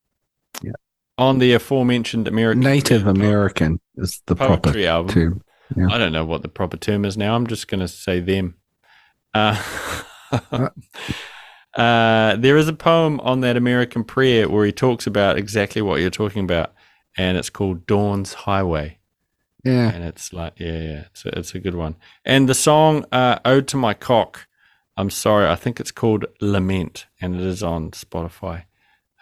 Yeah. 0.63 0.73
On 1.19 1.39
the 1.39 1.53
aforementioned 1.53 2.27
American 2.27 2.61
Native 2.61 3.07
American 3.07 3.81
is 3.97 4.23
the 4.27 4.35
proper 4.35 4.77
album. 4.79 5.15
term. 5.15 5.43
Yeah. 5.77 5.89
I 5.91 5.99
don't 5.99 6.13
know 6.13 6.25
what 6.25 6.43
the 6.43 6.49
proper 6.49 6.77
term 6.79 7.05
is 7.05 7.17
now. 7.17 7.35
I'm 7.37 7.47
just 7.47 7.69
going 7.69 7.81
to 7.81 7.89
say 7.89 8.21
them. 8.21 8.55
Uh, 9.35 9.63
uh, 11.75 12.37
there 12.37 12.57
is 12.57 12.69
a 12.69 12.73
poem 12.73 13.21
on 13.21 13.41
that 13.43 13.57
American 13.57 14.03
prayer 14.05 14.49
where 14.49 14.65
he 14.67 14.73
talks 14.73 15.07
about 15.07 15.37
exactly 15.39 15.83
what 15.83 16.01
you're 16.01 16.11
talking 16.11 16.43
about, 16.45 16.73
and 17.17 17.37
it's 17.37 17.51
called 17.51 17.87
Dawn's 17.87 18.33
Highway. 18.33 18.99
Yeah. 19.63 19.93
and 19.93 20.03
it's 20.03 20.33
like 20.33 20.55
yeah 20.57 20.79
yeah 20.79 21.05
it's 21.11 21.27
a, 21.27 21.39
it's 21.39 21.55
a 21.55 21.59
good 21.59 21.75
one 21.75 21.97
and 22.25 22.49
the 22.49 22.55
song 22.55 23.05
uh 23.13 23.41
ode 23.45 23.69
to 23.69 23.77
my 23.77 23.93
cock 23.93 24.47
i'm 25.01 25.11
sorry 25.11 25.47
i 25.47 25.55
think 25.55 25.81
it's 25.81 25.91
called 25.91 26.25
lament 26.41 27.07
and 27.21 27.35
it 27.35 27.43
is 27.43 27.63
on 27.63 27.91
spotify 27.91 28.65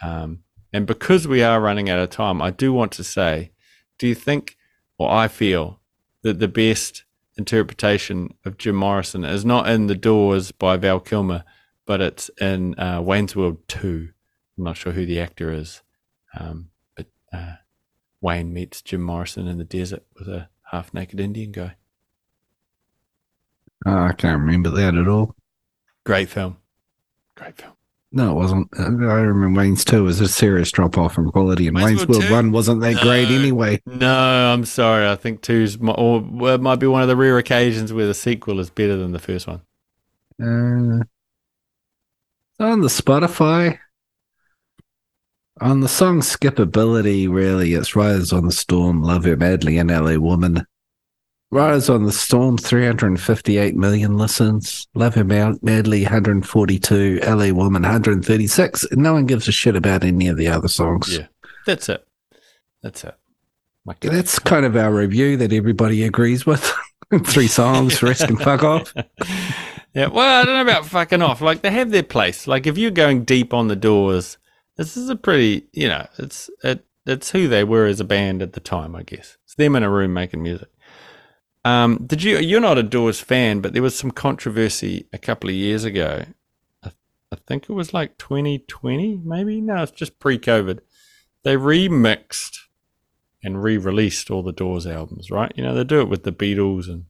um 0.03 0.41
and 0.73 0.87
because 0.87 1.27
we 1.27 1.43
are 1.43 1.61
running 1.61 1.89
out 1.89 1.99
of 1.99 2.11
time 2.11 2.43
i 2.43 2.51
do 2.51 2.73
want 2.73 2.93
to 2.93 3.05
say 3.05 3.51
do 3.99 4.07
you 4.07 4.15
think 4.15 4.57
or 4.99 5.11
i 5.11 5.29
feel 5.29 5.81
that 6.23 6.39
the 6.39 6.49
best 6.49 7.05
interpretation 7.37 8.35
of 8.45 8.59
jim 8.59 8.75
morrison 8.75 9.25
is 9.25 9.45
not 9.45 9.69
in 9.69 9.87
the 9.87 9.95
doors 9.95 10.53
by 10.53 10.77
val 10.77 11.01
kilmer 11.01 11.45
but 11.87 12.01
it's 12.01 12.29
in 12.41 12.79
uh, 12.79 13.01
wayne's 13.01 13.35
world 13.35 13.57
2 13.69 14.09
i'm 14.57 14.65
not 14.65 14.77
sure 14.77 14.93
who 14.93 15.07
the 15.07 15.21
actor 15.21 15.53
is 15.53 15.83
um 16.39 16.71
but 16.97 17.07
uh 17.33 17.55
Wayne 18.21 18.53
meets 18.53 18.83
Jim 18.83 19.03
Morrison 19.03 19.47
in 19.47 19.59
the 19.59 19.65
desert 19.65 20.05
with 20.19 20.29
a 20.29 20.49
half 20.71 20.93
naked 20.93 21.21
Indian 21.21 21.53
guy. 21.53 21.77
Oh, 23.87 23.97
I 23.97 24.13
can't 24.13 24.41
remember 24.41 24.71
that 24.71 24.97
at 24.97 25.07
all. 25.07 25.35
Great 26.09 26.31
film. 26.31 26.57
Great 27.37 27.55
film. 27.59 27.75
No, 28.13 28.31
it 28.31 28.35
wasn't. 28.37 28.69
I 28.79 28.85
remember 28.87 29.61
Wayne's 29.61 29.85
2 29.85 30.05
was 30.05 30.23
a 30.23 30.27
serious 30.27 30.73
drop 30.73 30.97
off 30.97 31.19
in 31.19 31.31
quality, 31.31 31.67
and 31.67 31.77
Wayne's 31.77 31.99
Wayne's 31.99 32.09
World 32.09 32.23
World 32.23 32.29
2? 32.29 32.33
1 32.33 32.53
wasn't 32.53 32.81
that 32.81 33.03
great 33.03 33.29
anyway. 33.29 33.83
No, 33.85 34.11
I'm 34.55 34.65
sorry. 34.65 35.07
I 35.07 35.17
think 35.17 35.43
two's 35.43 35.79
mi- 35.79 35.93
or 35.99 36.21
well, 36.21 36.57
might 36.57 36.77
be 36.77 36.87
one 36.87 37.03
of 37.03 37.09
the 37.09 37.17
rare 37.17 37.37
occasions 37.37 37.93
where 37.93 38.07
the 38.07 38.15
sequel 38.15 38.59
is 38.59 38.71
better 38.71 38.97
than 38.97 39.13
the 39.13 39.19
first 39.19 39.47
one. 39.47 39.61
Uh, 40.43 41.05
on 42.59 42.81
the 42.81 42.89
Spotify, 42.89 43.79
on 45.61 45.81
the 45.81 45.89
song 45.89 46.21
Skippability, 46.21 47.29
really, 47.31 47.75
it's 47.75 47.95
Riders 47.95 48.33
on 48.33 48.47
the 48.47 48.53
Storm, 48.53 49.03
Love 49.03 49.25
Her 49.27 49.37
Madly, 49.37 49.77
and 49.77 49.91
LA 49.91 50.17
Woman. 50.17 50.67
Riders 51.51 51.89
on 51.89 52.05
the 52.05 52.13
Storm, 52.13 52.59
358 52.59 53.75
million 53.75 54.19
listens. 54.19 54.87
Love 54.95 55.15
Her 55.15 55.25
Ma- 55.25 55.55
Madly, 55.63 56.03
142. 56.03 57.21
LA 57.27 57.53
Woman, 57.53 57.83
136. 57.83 58.87
No 58.93 59.15
one 59.15 59.25
gives 59.25 59.49
a 59.49 59.53
shit 59.53 59.75
about 59.75 60.05
any 60.05 60.29
of 60.29 60.37
the 60.37 60.49
other 60.49 60.69
songs. 60.69 61.17
Yeah. 61.17 61.27
That's 61.65 61.89
it. 61.89 62.07
That's 62.83 63.05
it. 63.05 63.15
Yeah, 64.03 64.11
That's 64.11 64.39
kind 64.39 64.67
of 64.67 64.77
our 64.77 64.93
review 64.93 65.39
that 65.39 65.53
everybody 65.53 66.03
agrees 66.03 66.45
with. 66.45 66.71
Three 67.25 67.47
songs, 67.49 68.03
rest 68.03 68.27
can 68.27 68.37
fuck 68.37 68.63
off. 68.63 68.93
yeah. 69.95 70.09
Well, 70.09 70.43
I 70.43 70.45
don't 70.45 70.55
know 70.55 70.61
about 70.71 70.85
fucking 70.85 71.23
off. 71.23 71.41
Like 71.41 71.63
they 71.63 71.71
have 71.71 71.91
their 71.91 72.03
place. 72.03 72.47
Like 72.47 72.67
if 72.67 72.77
you're 72.77 72.91
going 72.91 73.25
deep 73.25 73.55
on 73.55 73.69
the 73.69 73.77
doors, 73.77 74.37
this 74.77 74.97
is 74.99 75.09
a 75.09 75.17
pretty, 75.17 75.67
you 75.73 75.89
know, 75.89 76.07
it's 76.19 76.51
it 76.63 76.85
it's 77.07 77.31
who 77.31 77.49
they 77.49 77.65
were 77.65 77.87
as 77.87 78.01
a 78.01 78.05
band 78.05 78.43
at 78.43 78.53
the 78.53 78.61
time, 78.61 78.95
I 78.95 79.03
guess. 79.03 79.39
It's 79.45 79.55
them 79.55 79.75
in 79.75 79.83
a 79.83 79.91
room 79.91 80.13
making 80.13 80.43
music. 80.43 80.69
Um, 81.69 82.05
did 82.07 82.23
you? 82.23 82.39
You're 82.39 82.63
not 82.63 82.79
a 82.79 82.83
Doors 82.83 83.21
fan, 83.21 83.61
but 83.61 83.75
there 83.75 83.83
was 83.83 83.99
some 83.99 84.11
controversy 84.11 85.07
a 85.13 85.19
couple 85.19 85.51
of 85.51 85.55
years 85.55 85.85
ago. 85.85 86.25
I, 86.83 86.93
I 87.31 87.37
think 87.47 87.65
it 87.65 87.73
was 87.75 87.93
like 87.93 88.17
2020, 88.17 89.21
maybe. 89.23 89.61
No, 89.61 89.83
it's 89.83 89.93
just 89.93 90.19
pre-COVID. 90.19 90.81
They 91.43 91.57
remixed 91.57 92.61
and 93.43 93.63
re-released 93.63 94.31
all 94.31 94.43
the 94.43 94.53
Doors 94.53 94.87
albums, 94.87 95.31
right? 95.31 95.53
You 95.57 95.63
know, 95.63 95.75
they 95.75 95.85
do 95.85 96.01
it 96.01 96.09
with 96.09 96.25
the 96.25 96.33
Beatles 96.33 96.89
and 96.89 97.05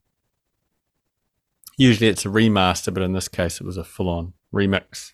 usually 1.76 2.08
it's 2.08 2.26
a 2.26 2.28
remaster, 2.28 2.92
but 2.92 3.02
in 3.02 3.12
this 3.12 3.28
case 3.28 3.60
it 3.60 3.64
was 3.64 3.76
a 3.76 3.84
full-on 3.84 4.34
remix. 4.52 5.12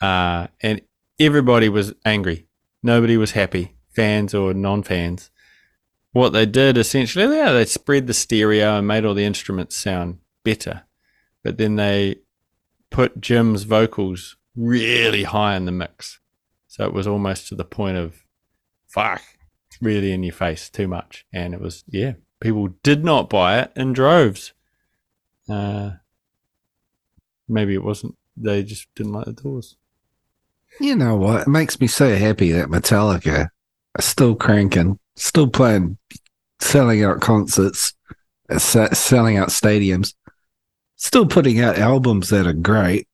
Uh, 0.00 0.48
and 0.62 0.80
everybody 1.20 1.68
was 1.68 1.94
angry. 2.04 2.46
Nobody 2.82 3.16
was 3.16 3.32
happy, 3.32 3.76
fans 3.90 4.34
or 4.34 4.54
non-fans. 4.54 5.30
What 6.16 6.32
they 6.32 6.46
did 6.46 6.78
essentially, 6.78 7.36
yeah, 7.36 7.52
they 7.52 7.66
spread 7.66 8.06
the 8.06 8.14
stereo 8.14 8.78
and 8.78 8.88
made 8.88 9.04
all 9.04 9.12
the 9.12 9.26
instruments 9.26 9.76
sound 9.76 10.20
better, 10.44 10.84
but 11.44 11.58
then 11.58 11.76
they 11.76 12.20
put 12.88 13.20
Jim's 13.20 13.64
vocals 13.64 14.38
really 14.56 15.24
high 15.24 15.56
in 15.56 15.66
the 15.66 15.72
mix, 15.72 16.18
so 16.68 16.86
it 16.86 16.94
was 16.94 17.06
almost 17.06 17.48
to 17.48 17.54
the 17.54 17.66
point 17.66 17.98
of, 17.98 18.24
fuck, 18.88 19.20
really 19.82 20.10
in 20.10 20.22
your 20.22 20.32
face 20.32 20.70
too 20.70 20.88
much, 20.88 21.26
and 21.34 21.52
it 21.52 21.60
was 21.60 21.84
yeah, 21.86 22.14
people 22.40 22.68
did 22.82 23.04
not 23.04 23.28
buy 23.28 23.58
it 23.58 23.72
in 23.76 23.92
droves. 23.92 24.54
Uh, 25.46 25.90
maybe 27.46 27.74
it 27.74 27.84
wasn't. 27.84 28.16
They 28.38 28.62
just 28.62 28.86
didn't 28.94 29.12
like 29.12 29.26
the 29.26 29.34
doors. 29.34 29.76
You 30.80 30.96
know 30.96 31.16
what? 31.16 31.42
It 31.42 31.48
makes 31.48 31.78
me 31.78 31.88
so 31.88 32.16
happy 32.16 32.52
that 32.52 32.68
Metallica 32.70 33.50
are 33.98 34.02
still 34.02 34.34
cranking, 34.34 34.98
still 35.16 35.48
playing 35.48 35.98
selling 36.60 37.04
out 37.04 37.20
concerts, 37.20 37.92
uh, 38.48 38.58
selling 38.58 39.36
out 39.36 39.48
stadiums, 39.48 40.14
still 40.96 41.26
putting 41.26 41.60
out 41.60 41.78
albums 41.78 42.30
that 42.30 42.46
are 42.46 42.52
great. 42.52 43.08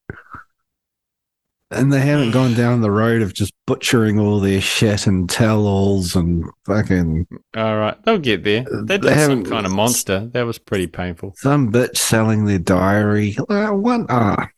And 1.70 1.90
they 1.90 2.00
haven't 2.00 2.32
gone 2.32 2.52
down 2.52 2.82
the 2.82 2.90
road 2.90 3.22
of 3.22 3.32
just 3.32 3.54
butchering 3.66 4.18
all 4.18 4.40
their 4.40 4.60
shit 4.60 5.06
and 5.06 5.28
tell 5.28 5.66
alls 5.66 6.14
and 6.14 6.44
fucking 6.66 7.26
All 7.56 7.78
right, 7.78 7.96
they'll 8.04 8.18
get 8.18 8.44
there. 8.44 8.66
Uh, 8.70 8.82
They 8.84 8.98
they 8.98 9.14
some 9.24 9.42
kind 9.42 9.64
of 9.64 9.72
monster. 9.72 10.28
That 10.34 10.42
was 10.42 10.58
pretty 10.58 10.86
painful. 10.86 11.32
some 11.36 11.72
bitch 11.72 11.96
selling 11.96 12.44
their 12.44 12.58
diary. 12.58 13.36
Uh, 13.48 13.70
what? 13.70 14.02
Ah. 14.10 14.48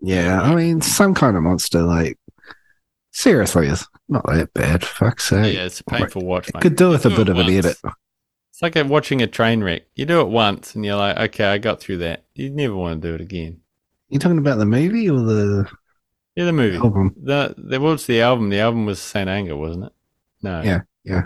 Yeah, 0.00 0.40
I 0.40 0.54
mean, 0.54 0.80
some 0.80 1.12
kind 1.12 1.36
of 1.36 1.42
monster. 1.42 1.82
Like, 1.82 2.16
seriously, 3.18 3.66
it's 3.68 3.86
not 4.08 4.24
that 4.26 4.52
bad. 4.54 4.84
Fuck's 4.84 5.24
sake. 5.24 5.54
Yeah, 5.54 5.64
it's 5.64 5.80
a 5.80 5.84
painful 5.84 6.22
watch, 6.22 6.50
mate. 6.54 6.62
Could 6.62 6.76
do 6.76 6.90
with 6.90 7.04
a 7.06 7.10
do 7.10 7.16
bit 7.16 7.28
it 7.28 7.30
of 7.30 7.38
an 7.38 7.52
edit. 7.52 7.76
It's 8.50 8.62
like 8.62 8.76
watching 8.88 9.22
a 9.22 9.26
train 9.26 9.62
wreck. 9.62 9.82
You 9.94 10.06
do 10.06 10.20
it 10.20 10.28
once, 10.28 10.74
and 10.74 10.84
you're 10.84 10.96
like, 10.96 11.16
okay, 11.16 11.46
I 11.46 11.58
got 11.58 11.80
through 11.80 11.98
that. 11.98 12.24
You 12.34 12.50
never 12.50 12.74
want 12.74 13.02
to 13.02 13.08
do 13.08 13.14
it 13.14 13.20
again. 13.20 13.60
You 14.08 14.18
talking 14.18 14.38
about 14.38 14.58
the 14.58 14.66
movie 14.66 15.10
or 15.10 15.20
the 15.20 15.68
Yeah, 16.34 16.44
the 16.46 16.52
movie. 16.52 16.76
album? 16.76 17.14
The 17.22 17.54
was 17.80 18.06
the 18.06 18.22
album. 18.22 18.48
The 18.48 18.60
album 18.60 18.86
was 18.86 19.00
Saint 19.00 19.28
Anger, 19.28 19.56
wasn't 19.56 19.86
it? 19.86 19.92
No. 20.42 20.62
Yeah, 20.62 20.80
yeah. 21.04 21.22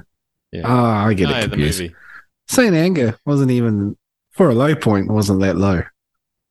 Yeah. 0.50 0.62
Oh, 0.64 0.84
I 0.84 1.14
get 1.14 1.28
no, 1.28 1.38
it 1.38 1.42
the 1.42 1.48
confused. 1.48 1.80
movie. 1.80 1.94
Saint 2.48 2.74
Anger 2.74 3.18
wasn't 3.24 3.50
even 3.50 3.96
for 4.30 4.50
a 4.50 4.54
low 4.54 4.74
point. 4.74 5.10
Wasn't 5.10 5.40
that 5.40 5.56
low? 5.56 5.82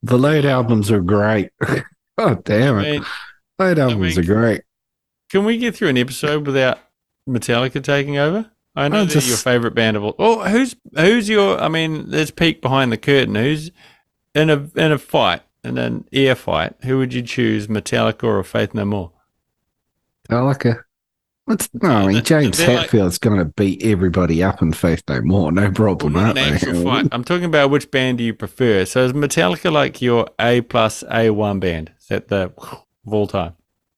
The 0.04 0.18
load 0.18 0.46
albums 0.46 0.90
are 0.90 1.02
great. 1.02 1.50
oh 2.18 2.36
damn 2.44 2.78
I 2.78 2.88
it! 2.88 2.92
mean, 2.92 3.06
Load 3.60 3.78
albums 3.78 4.18
mean, 4.18 4.26
are 4.26 4.28
great. 4.34 4.62
Can 5.32 5.46
we 5.46 5.58
get 5.58 5.76
through 5.76 5.90
an 5.90 5.98
episode 5.98 6.46
without 6.46 6.80
Metallica 7.28 7.84
taking 7.84 8.18
over? 8.18 8.50
I 8.76 8.88
know 8.88 9.02
Oh, 9.02 9.06
they're 9.06 9.22
your 9.24 9.38
favorite 9.38 9.76
band 9.76 9.98
of 9.98 10.04
all. 10.04 10.16
Oh, 10.20 10.48
who's 10.48 10.76
who's 10.96 11.28
your? 11.28 11.60
I 11.62 11.68
mean, 11.68 12.10
let's 12.10 12.32
peek 12.32 12.62
behind 12.62 12.92
the 12.92 12.98
curtain. 12.98 13.36
Who's 13.36 13.72
in 14.34 14.50
a 14.50 14.70
in 14.76 14.92
a 14.92 14.98
fight 14.98 15.42
in 15.64 15.78
an 15.78 16.06
air 16.14 16.36
fight? 16.36 16.76
Who 16.84 16.98
would 17.00 17.14
you 17.14 17.22
choose, 17.22 17.68
Metallica 17.68 18.24
or 18.24 18.42
Faith 18.44 18.74
No 18.74 18.86
More? 18.86 19.12
Metallica. 20.30 20.84
What's 21.46 21.70
no? 21.74 21.90
I 21.90 22.08
mean, 22.08 22.24
James 22.24 22.58
they're 22.60 22.68
like- 22.76 22.82
Hetfield's 22.84 23.18
going 23.18 23.38
to 23.40 23.46
beat 23.46 23.84
everybody 23.84 24.42
up 24.44 24.62
in 24.62 24.72
Faith 24.74 25.04
No 25.10 25.22
More. 25.22 25.52
No 25.52 25.72
problem, 25.72 26.16
aren't 26.16 26.38
an 26.38 26.54
they? 26.74 26.84
fight. 26.84 27.08
I'm 27.12 27.24
talking 27.24 27.46
about 27.46 27.72
which 27.72 27.92
band 27.92 28.20
do 28.20 28.24
you 28.24 28.34
prefer? 28.34 28.86
So 28.86 29.04
is 29.04 29.14
Metallica 29.14 29.72
like 29.72 30.02
your 30.02 30.28
A 30.40 30.62
plus 30.62 31.04
A 31.12 31.32
one 31.32 31.60
band? 31.60 31.92
Is 32.00 32.08
that 32.08 32.28
the 32.30 32.54
of 32.58 33.14
all 33.14 33.28
time? 33.28 33.54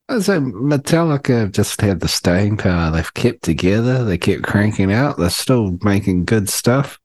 So 0.09 0.39
Metallica 0.39 1.39
have 1.39 1.51
just 1.53 1.79
had 1.81 1.99
the 2.01 2.07
staying 2.07 2.57
power. 2.57 2.91
They've 2.91 3.13
kept 3.13 3.43
together. 3.43 4.03
They 4.03 4.17
kept 4.17 4.43
cranking 4.43 4.91
out. 4.91 5.17
They're 5.17 5.29
still 5.29 5.77
making 5.81 6.25
good 6.25 6.49
stuff. 6.49 6.99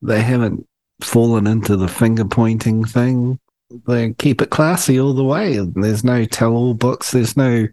They 0.00 0.22
haven't 0.22 0.66
fallen 1.02 1.46
into 1.46 1.76
the 1.76 1.88
finger 1.88 2.24
pointing 2.24 2.84
thing. 2.84 3.38
They 3.86 4.12
keep 4.14 4.40
it 4.40 4.50
classy 4.50 4.98
all 5.00 5.14
the 5.14 5.24
way. 5.24 5.58
There's 5.58 6.04
no 6.04 6.24
tell-all 6.24 6.74
books. 6.74 7.10
There's 7.10 7.36
no 7.36 7.66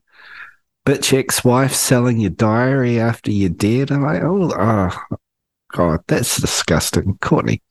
bitch 0.85 1.17
ex-wife 1.17 1.73
selling 1.73 2.19
your 2.19 2.29
diary 2.31 2.99
after 2.99 3.31
you're 3.31 3.49
dead. 3.49 3.91
I'm 3.91 4.03
like, 4.03 4.23
oh, 4.23 4.51
oh 4.57 5.17
God, 5.73 6.01
that's 6.07 6.39
disgusting. 6.41 7.17
Courteney 7.21 7.61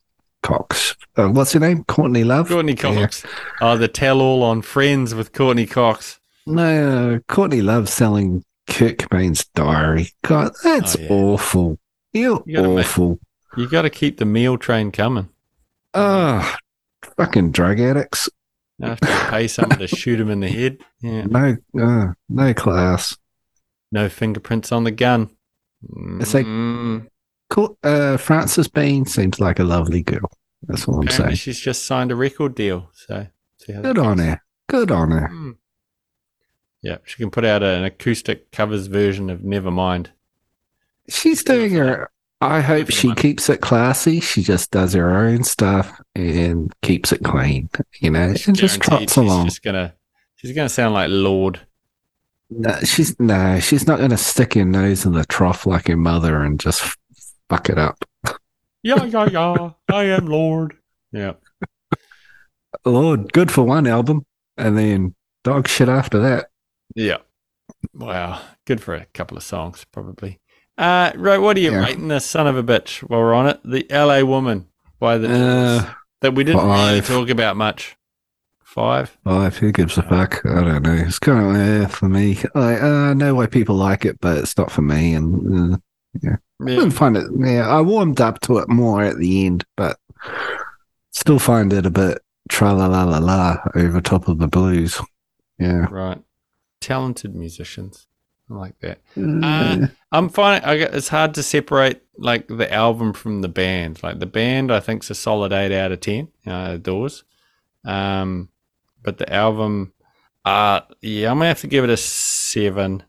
Cox. 0.43 0.95
Uh, 1.15 1.29
what's 1.29 1.53
her 1.53 1.59
name? 1.59 1.83
Courtney 1.85 2.23
Love. 2.23 2.49
Courtney 2.49 2.73
Yeah. 2.73 2.93
Cox. 2.93 3.25
Oh, 3.61 3.77
the 3.77 3.87
tell 3.87 4.21
all 4.21 4.43
on 4.43 4.61
Friends 4.61 5.13
with 5.13 5.33
Courteney 5.33 5.65
Cox. 5.65 6.16
No, 6.47 7.19
Courtney 7.27 7.61
loves 7.61 7.91
selling 7.93 8.43
Kurt 8.67 8.97
Cobain's 8.97 9.45
diary. 9.55 10.09
God, 10.23 10.51
that's 10.63 10.95
Oh, 10.95 10.99
yeah. 11.01 11.07
awful. 11.11 11.79
You're 12.13 12.43
You 12.45 12.55
gotta 12.57 12.69
make- 12.69 12.85
awful. 12.85 13.19
You 13.55 13.67
got 13.69 13.83
to 13.83 13.89
keep 13.89 14.17
the 14.17 14.25
meal 14.25 14.57
train 14.57 14.91
coming. 14.91 15.29
Oh, 15.93 16.55
fucking 17.17 17.51
drug 17.51 17.79
addicts. 17.79 18.29
Now 18.77 18.89
have 18.89 18.99
to 18.99 19.27
pay 19.31 19.47
someone 19.47 19.79
to 19.79 19.87
shoot 19.87 20.19
him 20.19 20.29
in 20.29 20.39
the 20.41 20.47
head. 20.49 20.77
Yeah. 21.01 21.23
No, 21.25 21.57
uh, 21.81 22.13
no 22.29 22.53
class. 22.53 23.17
No 23.91 24.09
fingerprints 24.09 24.71
on 24.71 24.83
the 24.83 24.91
gun. 24.91 25.29
It's 26.19 26.33
like- 26.33 26.45
Mm, 26.45 27.07
Cool. 27.49 27.77
Uh, 27.81 28.17
Frances 28.17 28.67
Bean 28.67 29.05
seems 29.05 29.39
like 29.39 29.57
a 29.59 29.63
lovely 29.63 30.03
girl. 30.03 30.29
That's 30.63 30.87
all 30.87 30.99
I'm 31.01 31.07
saying. 31.07 31.35
she's 31.35 31.59
just 31.59 31.85
signed 31.85 32.11
a 32.11 32.15
record 32.15 32.53
deal. 32.55 32.89
So 32.93 33.27
see 33.57 33.73
how 33.73 33.81
that 33.81 33.95
Good 33.95 34.05
on 34.05 34.17
her. 34.19 34.41
Good 34.67 34.91
on 34.91 35.11
her. 35.11 35.29
Mm. 35.31 35.56
Yeah, 36.81 36.97
she 37.03 37.17
can 37.17 37.31
put 37.31 37.45
out 37.45 37.63
an 37.63 37.83
acoustic 37.83 38.51
covers 38.51 38.87
version 38.87 39.29
of 39.29 39.39
Nevermind. 39.39 40.07
She's 41.09 41.43
doing 41.43 41.71
her. 41.73 42.09
I 42.39 42.61
hope 42.61 42.91
she 42.91 43.15
keeps 43.15 43.49
it 43.49 43.61
classy. 43.61 44.19
She 44.19 44.43
just 44.43 44.69
does 44.69 44.93
her 44.93 45.17
own 45.17 45.43
stuff 45.43 45.99
and 46.13 46.71
keeps 46.83 47.11
it 47.11 47.23
clean. 47.23 47.69
You 47.99 48.11
know, 48.11 48.33
and 48.45 48.55
just 48.55 48.79
trots 48.79 49.13
she's 49.13 49.17
along. 49.17 49.45
just 49.45 49.63
gonna 49.63 49.95
she's 50.35 50.53
gonna 50.53 50.69
sound 50.69 50.93
like 50.93 51.09
Lorde. 51.09 51.59
No, 52.49 52.79
she's 52.83 53.19
no, 53.19 53.59
she's 53.59 53.87
not 53.87 53.97
going 53.97 54.11
to 54.11 54.17
stick 54.17 54.53
her 54.53 54.63
nose 54.63 55.05
in 55.05 55.13
the 55.13 55.25
trough 55.25 55.65
like 55.65 55.87
her 55.87 55.97
mother 55.97 56.43
and 56.43 56.59
just 56.59 56.97
fuck 57.49 57.69
it 57.69 57.77
up. 57.77 58.05
Yeah, 58.83 59.03
yeah, 59.03 59.27
yeah. 59.29 59.71
I 59.89 60.03
am 60.05 60.27
Lorde. 60.27 60.77
Yeah. 61.11 61.33
Lorde, 62.85 63.33
good 63.33 63.51
for 63.51 63.63
one 63.63 63.87
album, 63.87 64.25
and 64.55 64.77
then 64.77 65.15
dog 65.43 65.67
shit 65.67 65.89
after 65.89 66.19
that. 66.19 66.49
Yeah. 66.95 67.17
Wow. 67.93 68.41
Good 68.65 68.81
for 68.81 68.95
a 68.95 69.05
couple 69.13 69.37
of 69.37 69.43
songs, 69.43 69.85
probably. 69.91 70.39
Uh, 70.77 71.11
right. 71.15 71.37
What 71.39 71.57
are 71.57 71.59
you 71.59 71.71
Yeah. 71.71 71.79
rating 71.79 72.07
this 72.07 72.25
son 72.25 72.47
of 72.47 72.55
a 72.57 72.63
bitch 72.63 72.99
while 73.01 73.19
we're 73.21 73.33
on 73.33 73.47
it? 73.47 73.59
The 73.63 73.85
LA 73.89 74.23
Woman 74.23 74.67
by 74.99 75.17
the 75.17 75.27
Uh, 75.29 75.93
that 76.21 76.33
we 76.35 76.43
didn't 76.43 76.65
really 76.67 77.01
talk 77.01 77.29
about 77.29 77.57
much. 77.57 77.95
Five. 78.63 79.17
five. 79.23 79.57
Who 79.57 79.71
gives 79.71 79.97
a 79.97 80.03
fuck? 80.03 80.45
I 80.45 80.61
don't 80.61 80.83
know. 80.83 80.93
It's 80.93 81.17
kind 81.19 81.39
of 81.39 81.55
uh, 81.85 81.87
for 81.87 82.07
me. 82.09 82.37
I 82.53 82.75
uh, 82.79 83.13
know 83.15 83.33
why 83.33 83.47
people 83.47 83.75
like 83.75 84.05
it, 84.05 84.19
but 84.21 84.37
it's 84.37 84.55
not 84.57 84.71
for 84.71 84.83
me. 84.83 85.15
And 85.15 85.73
uh, 85.73 85.77
I 85.77 86.19
Yeah. 86.21 86.35
didn't 86.65 86.91
find 86.91 87.17
it. 87.17 87.27
Yeah, 87.39 87.67
I 87.67 87.81
warmed 87.81 88.21
up 88.21 88.39
to 88.41 88.59
it 88.59 88.69
more 88.69 89.01
at 89.01 89.17
the 89.17 89.45
end, 89.47 89.65
but 89.77 89.97
still 91.11 91.39
find 91.39 91.73
it 91.73 91.85
a 91.87 91.89
bit 91.91 92.19
tra 92.49 92.71
la 92.73 92.85
la 92.85 93.03
la 93.03 93.17
la 93.17 93.57
over 93.75 93.99
top 93.99 94.27
of 94.27 94.37
the 94.37 94.47
blues. 94.47 95.01
Yeah. 95.57 95.87
Right. 95.89 96.19
Talented 96.79 97.35
musicians. 97.35 98.07
I 98.49 98.53
like 98.53 98.79
that. 98.79 99.01
Uh, 99.17 99.87
I'm 100.11 100.29
finding 100.29 100.69
I 100.69 100.77
get, 100.77 100.95
it's 100.95 101.09
hard 101.09 101.33
to 101.33 101.43
separate 101.43 102.01
like 102.17 102.47
the 102.47 102.71
album 102.73 103.11
from 103.11 103.41
the 103.41 103.49
band. 103.49 104.01
Like 104.01 104.19
the 104.19 104.25
band, 104.25 104.71
I 104.71 104.79
think's 104.79 105.09
a 105.09 105.15
solid 105.15 105.51
eight 105.51 105.77
out 105.77 105.91
of 105.91 105.99
ten. 105.99 106.29
Uh, 106.45 106.77
Doors, 106.77 107.25
um, 107.83 108.47
but 109.03 109.17
the 109.17 109.31
album, 109.33 109.91
uh 110.45 110.79
yeah, 111.01 111.29
I'm 111.29 111.39
gonna 111.39 111.49
have 111.49 111.59
to 111.61 111.67
give 111.67 111.83
it 111.83 111.89
a 111.89 111.97
seven, 111.97 113.03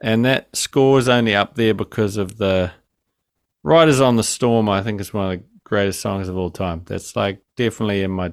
and 0.00 0.24
that 0.24 0.56
score's 0.56 1.08
only 1.08 1.34
up 1.34 1.56
there 1.56 1.74
because 1.74 2.16
of 2.16 2.38
the 2.38 2.72
Riders 3.62 4.00
on 4.00 4.16
the 4.16 4.24
Storm. 4.24 4.70
I 4.70 4.82
think 4.82 4.98
is 5.00 5.12
one 5.12 5.30
of 5.30 5.38
the 5.38 5.44
greatest 5.62 6.00
songs 6.00 6.28
of 6.28 6.38
all 6.38 6.50
time. 6.50 6.84
That's 6.86 7.14
like 7.14 7.42
definitely 7.54 8.02
in 8.02 8.12
my, 8.12 8.32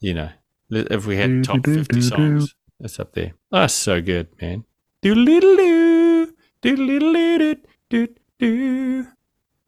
you 0.00 0.12
know, 0.12 0.28
if 0.68 1.06
we 1.06 1.16
had 1.16 1.44
top 1.44 1.64
fifty 1.64 2.02
songs, 2.02 2.54
it's 2.80 2.98
up 2.98 3.12
there. 3.12 3.34
That's 3.50 3.74
so 3.74 4.00
good, 4.00 4.28
man. 4.40 4.64
Doodle-doodle-doo, 5.02 6.34
doodle-doodle-doo, 6.62 7.56
doo-doo, 7.88 9.06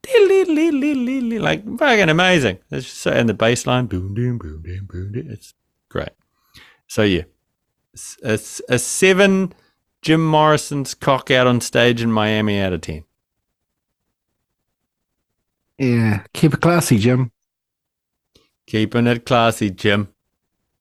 doodle-doodle-doo-doo-doo. 0.03 1.39
Like 1.39 1.79
fucking 1.79 2.09
amazing. 2.09 2.59
It's 2.71 2.87
just 2.87 2.99
so, 2.99 3.13
and 3.13 3.29
the 3.29 3.35
bass 3.35 3.67
line, 3.67 3.87
boom, 3.87 4.15
boom, 4.15 4.39
boom, 4.39 4.63
boom, 4.63 4.87
boom. 4.91 5.13
It's 5.31 5.55
great. 5.89 6.11
So 6.87 7.03
yeah, 7.03 7.23
it's, 7.93 8.19
it's 8.23 8.61
a 8.69 8.79
seven. 8.79 9.55
Jim 10.03 10.27
Morrison's 10.27 10.95
cock 10.95 11.31
out 11.31 11.47
on 11.47 11.61
stage 11.61 12.03
in 12.03 12.11
Miami 12.11 12.61
out 12.61 12.73
of 12.73 12.81
ten. 12.81 13.05
yeah. 15.79 16.25
Keep 16.33 16.55
it 16.55 16.61
classy, 16.61 16.99
Jim. 16.99 17.31
Keeping 18.67 19.07
it 19.07 19.25
classy, 19.25 19.71
Jim. 19.71 20.09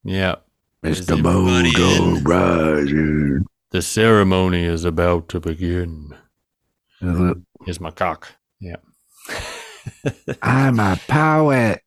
Yeah. 0.04 0.36
Is 0.82 1.06
Mr. 1.06 2.16
in? 2.18 2.24
Roger. 2.24 3.42
The 3.70 3.82
ceremony 3.82 4.64
is 4.64 4.84
about 4.84 5.28
to 5.30 5.40
begin. 5.40 6.14
Is 7.00 7.20
it? 7.20 7.36
Here's 7.64 7.80
my 7.80 7.90
cock. 7.90 8.32
Yeah. 8.60 8.76
I'm 10.42 10.80
a 10.80 10.98
poet. 11.08 11.80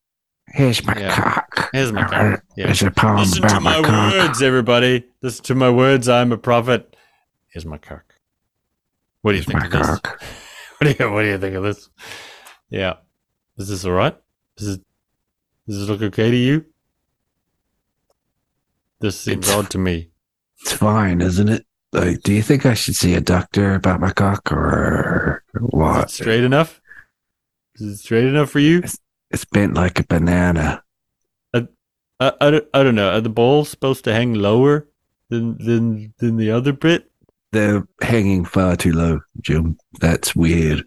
Here's 0.48 0.86
my 0.86 0.98
Yeah. 0.98 1.16
cock. 1.16 1.70
Here's 1.74 1.92
my 1.92 2.04
cock. 2.06 2.42
Yeah. 2.58 2.66
Here's 2.68 2.84
a 2.84 2.92
poem 2.92 3.18
Listen 3.18 3.42
to 3.48 3.60
my 3.60 3.82
my, 3.82 3.88
cock. 3.88 4.14
words, 4.14 4.42
everybody. 4.42 5.04
Listen 5.22 5.44
to 5.46 5.56
my 5.56 5.70
words. 5.70 6.08
I'm 6.08 6.32
a 6.32 6.38
prophet. 6.38 6.96
Here's 7.48 7.66
my 7.66 7.78
cock. 7.78 8.16
What 9.22 9.32
do 9.34 9.38
you 9.38 9.44
Here's 9.44 9.62
think 9.62 9.74
of 9.74 9.88
this? 9.88 10.00
What 10.80 10.98
do 10.98 11.04
you 11.04 11.12
What 11.12 11.22
do 11.22 11.28
you 11.30 11.38
think 11.38 11.56
of 11.56 11.64
this? 11.64 11.90
Yeah. 12.70 12.96
Is 13.58 13.70
this 13.70 13.86
all 13.86 13.92
right? 13.94 14.16
Does 14.58 14.68
it 14.70 14.82
Does 15.68 15.80
this 15.80 15.90
look 15.90 16.02
okay 16.02 16.32
to 16.32 16.38
you? 16.38 16.66
This 19.02 19.20
seems 19.20 19.48
It's- 19.48 19.58
odd 19.58 19.70
to 19.72 19.78
me. 19.78 20.10
It's 20.62 20.72
fine, 20.74 21.22
isn't 21.22 21.50
it? 21.50 21.66
Like, 21.92 22.22
do 22.24 22.34
you 22.34 22.42
think 22.42 22.66
I 22.66 22.74
should 22.74 22.96
see 22.96 23.14
a 23.14 23.22
doctor 23.22 23.74
about 23.76 24.00
my 24.00 24.12
cock 24.12 24.52
or 24.52 25.44
Is 25.54 25.62
what? 25.62 26.04
it 26.06 26.10
straight 26.10 26.44
enough? 26.44 26.82
Is 27.76 27.94
it 27.94 27.98
straight 27.98 28.26
enough 28.26 28.50
for 28.50 28.60
you? 28.60 28.84
It's 29.32 29.46
bent 29.46 29.74
like 29.74 30.00
a 30.00 30.04
banana. 30.04 30.82
I, 31.54 32.32
I, 32.40 32.50
don't, 32.52 32.66
I 32.74 32.84
don't 32.84 32.96
know. 32.96 33.12
Are 33.12 33.20
the 33.22 33.28
balls 33.30 33.68
supposed 33.70 34.06
to 34.06 34.14
hang 34.14 34.34
lower 34.36 34.88
than 35.30 35.58
than 35.58 36.14
than 36.20 36.38
the 36.38 36.50
other 36.50 36.72
bit? 36.72 37.12
They're 37.52 37.86
hanging 38.02 38.46
far 38.46 38.78
too 38.78 38.94
low, 38.94 39.20
Jim. 39.42 39.78
That's 40.00 40.34
weird. 40.34 40.86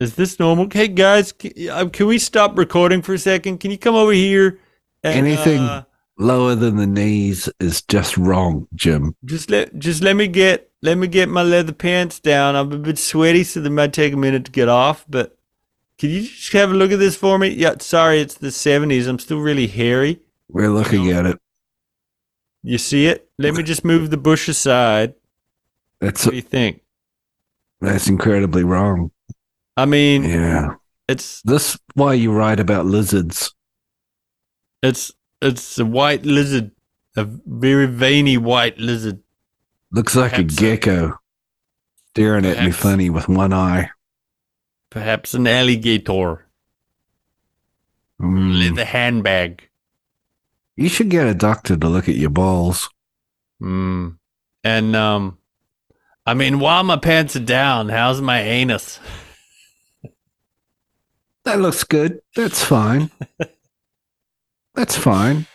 Is 0.00 0.14
this 0.16 0.38
normal? 0.40 0.68
Hey 0.72 0.88
guys, 0.88 1.32
can, 1.32 1.52
uh, 1.70 1.88
can 1.92 2.06
we 2.06 2.18
stop 2.18 2.56
recording 2.56 3.02
for 3.02 3.12
a 3.12 3.18
second? 3.18 3.58
Can 3.58 3.70
you 3.70 3.76
come 3.78 3.94
over 3.94 4.12
here? 4.12 4.58
and, 5.04 5.26
Anything- 5.26 5.60
uh, 5.60 5.84
Lower 6.22 6.54
than 6.54 6.76
the 6.76 6.86
knees 6.86 7.48
is 7.58 7.82
just 7.82 8.16
wrong, 8.16 8.68
Jim. 8.76 9.16
just 9.24 9.50
let 9.50 9.76
just 9.78 10.02
let 10.02 10.14
me 10.14 10.28
get 10.28 10.70
let 10.80 10.96
me 10.96 11.08
get 11.08 11.28
my 11.28 11.42
leather 11.42 11.72
pants 11.72 12.20
down. 12.20 12.54
I'm 12.54 12.70
a 12.70 12.78
bit 12.78 12.98
sweaty, 12.98 13.42
so 13.42 13.60
they 13.60 13.68
might 13.70 13.92
take 13.92 14.12
a 14.12 14.16
minute 14.16 14.44
to 14.44 14.52
get 14.52 14.68
off. 14.68 15.04
But 15.08 15.36
can 15.98 16.10
you 16.10 16.20
just 16.22 16.52
have 16.52 16.70
a 16.70 16.74
look 16.74 16.92
at 16.92 17.00
this 17.00 17.16
for 17.16 17.38
me? 17.38 17.48
Yeah, 17.48 17.74
sorry, 17.80 18.20
it's 18.20 18.34
the 18.34 18.48
'70s. 18.52 19.08
I'm 19.08 19.18
still 19.18 19.40
really 19.40 19.66
hairy. 19.66 20.20
We're 20.48 20.70
looking 20.70 21.10
at 21.10 21.26
it. 21.26 21.38
You 22.62 22.78
see 22.78 23.06
it? 23.06 23.28
Let 23.38 23.54
me 23.54 23.64
just 23.64 23.84
move 23.84 24.10
the 24.10 24.16
bush 24.16 24.48
aside. 24.48 25.14
That's 26.00 26.24
What 26.24 26.30
do 26.32 26.36
you 26.36 26.42
think? 26.42 26.82
that's 27.80 28.06
incredibly 28.08 28.62
wrong. 28.62 29.10
I 29.76 29.86
mean, 29.86 30.22
Yeah. 30.22 30.74
it's 31.08 31.42
This 31.42 31.76
why 31.94 32.14
you 32.14 32.30
write 32.32 32.60
about 32.60 32.86
lizards. 32.86 33.52
it's 34.84 35.10
it's 35.42 35.78
a 35.78 35.84
white 35.84 36.24
lizard, 36.24 36.70
a 37.16 37.24
very 37.24 37.86
veiny 37.86 38.38
white 38.38 38.78
lizard. 38.78 39.20
Looks 39.90 40.16
like 40.16 40.32
Perhaps 40.32 40.54
a 40.54 40.56
gecko 40.56 41.18
staring 42.10 42.46
at 42.46 42.56
me 42.58 42.64
perhaps- 42.66 42.76
funny 42.76 43.10
with 43.10 43.28
one 43.28 43.52
eye. 43.52 43.90
Perhaps 44.90 45.34
an 45.34 45.46
alligator. 45.46 46.46
Mm. 48.20 48.58
Leather 48.60 48.84
handbag. 48.84 49.68
You 50.76 50.88
should 50.88 51.08
get 51.10 51.26
a 51.26 51.34
doctor 51.34 51.76
to 51.76 51.88
look 51.88 52.08
at 52.08 52.14
your 52.14 52.30
balls. 52.30 52.88
Mm. 53.60 54.16
And 54.64 54.96
um, 54.96 55.38
I 56.26 56.34
mean, 56.34 56.60
while 56.60 56.84
my 56.84 56.96
pants 56.96 57.36
are 57.36 57.40
down, 57.40 57.88
how's 57.88 58.20
my 58.20 58.40
anus? 58.40 58.98
That 61.44 61.58
looks 61.58 61.82
good. 61.82 62.20
That's 62.36 62.62
fine. 62.64 63.10
That's 64.74 64.96
fine. 64.96 65.46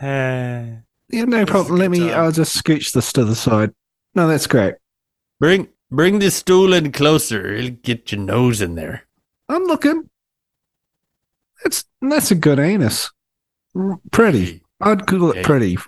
bring 0.00 0.82
Yeah, 1.12 1.24
no 1.24 1.38
This 1.38 1.42
is 1.42 1.42
a 1.42 1.46
problem. 1.46 1.78
Let 1.78 1.90
me. 1.90 2.10
I'll 2.12 2.32
just 2.32 2.62
scooch 2.62 2.92
this 2.92 3.12
to 3.14 3.24
the 3.24 3.34
side. 3.34 3.72
No, 4.14 4.26
that's 4.28 4.46
great. 4.46 4.74
bring 5.40 5.68
bring 5.90 6.18
the 6.18 6.30
stool 6.30 6.72
in 6.72 6.92
closer. 6.92 7.52
It'll 7.52 7.70
get 7.70 8.12
your 8.12 8.20
nose 8.20 8.60
in 8.60 8.74
there. 8.74 9.06
I'm 9.48 9.64
looking. 9.64 10.08
That's 11.62 11.84
that's 12.00 12.30
a 12.30 12.34
good 12.34 12.58
anus. 12.58 13.10
Pretty. 14.10 14.62
I'd 14.80 15.06
call 15.06 15.30
it 15.30 15.44
pretty 15.44 15.78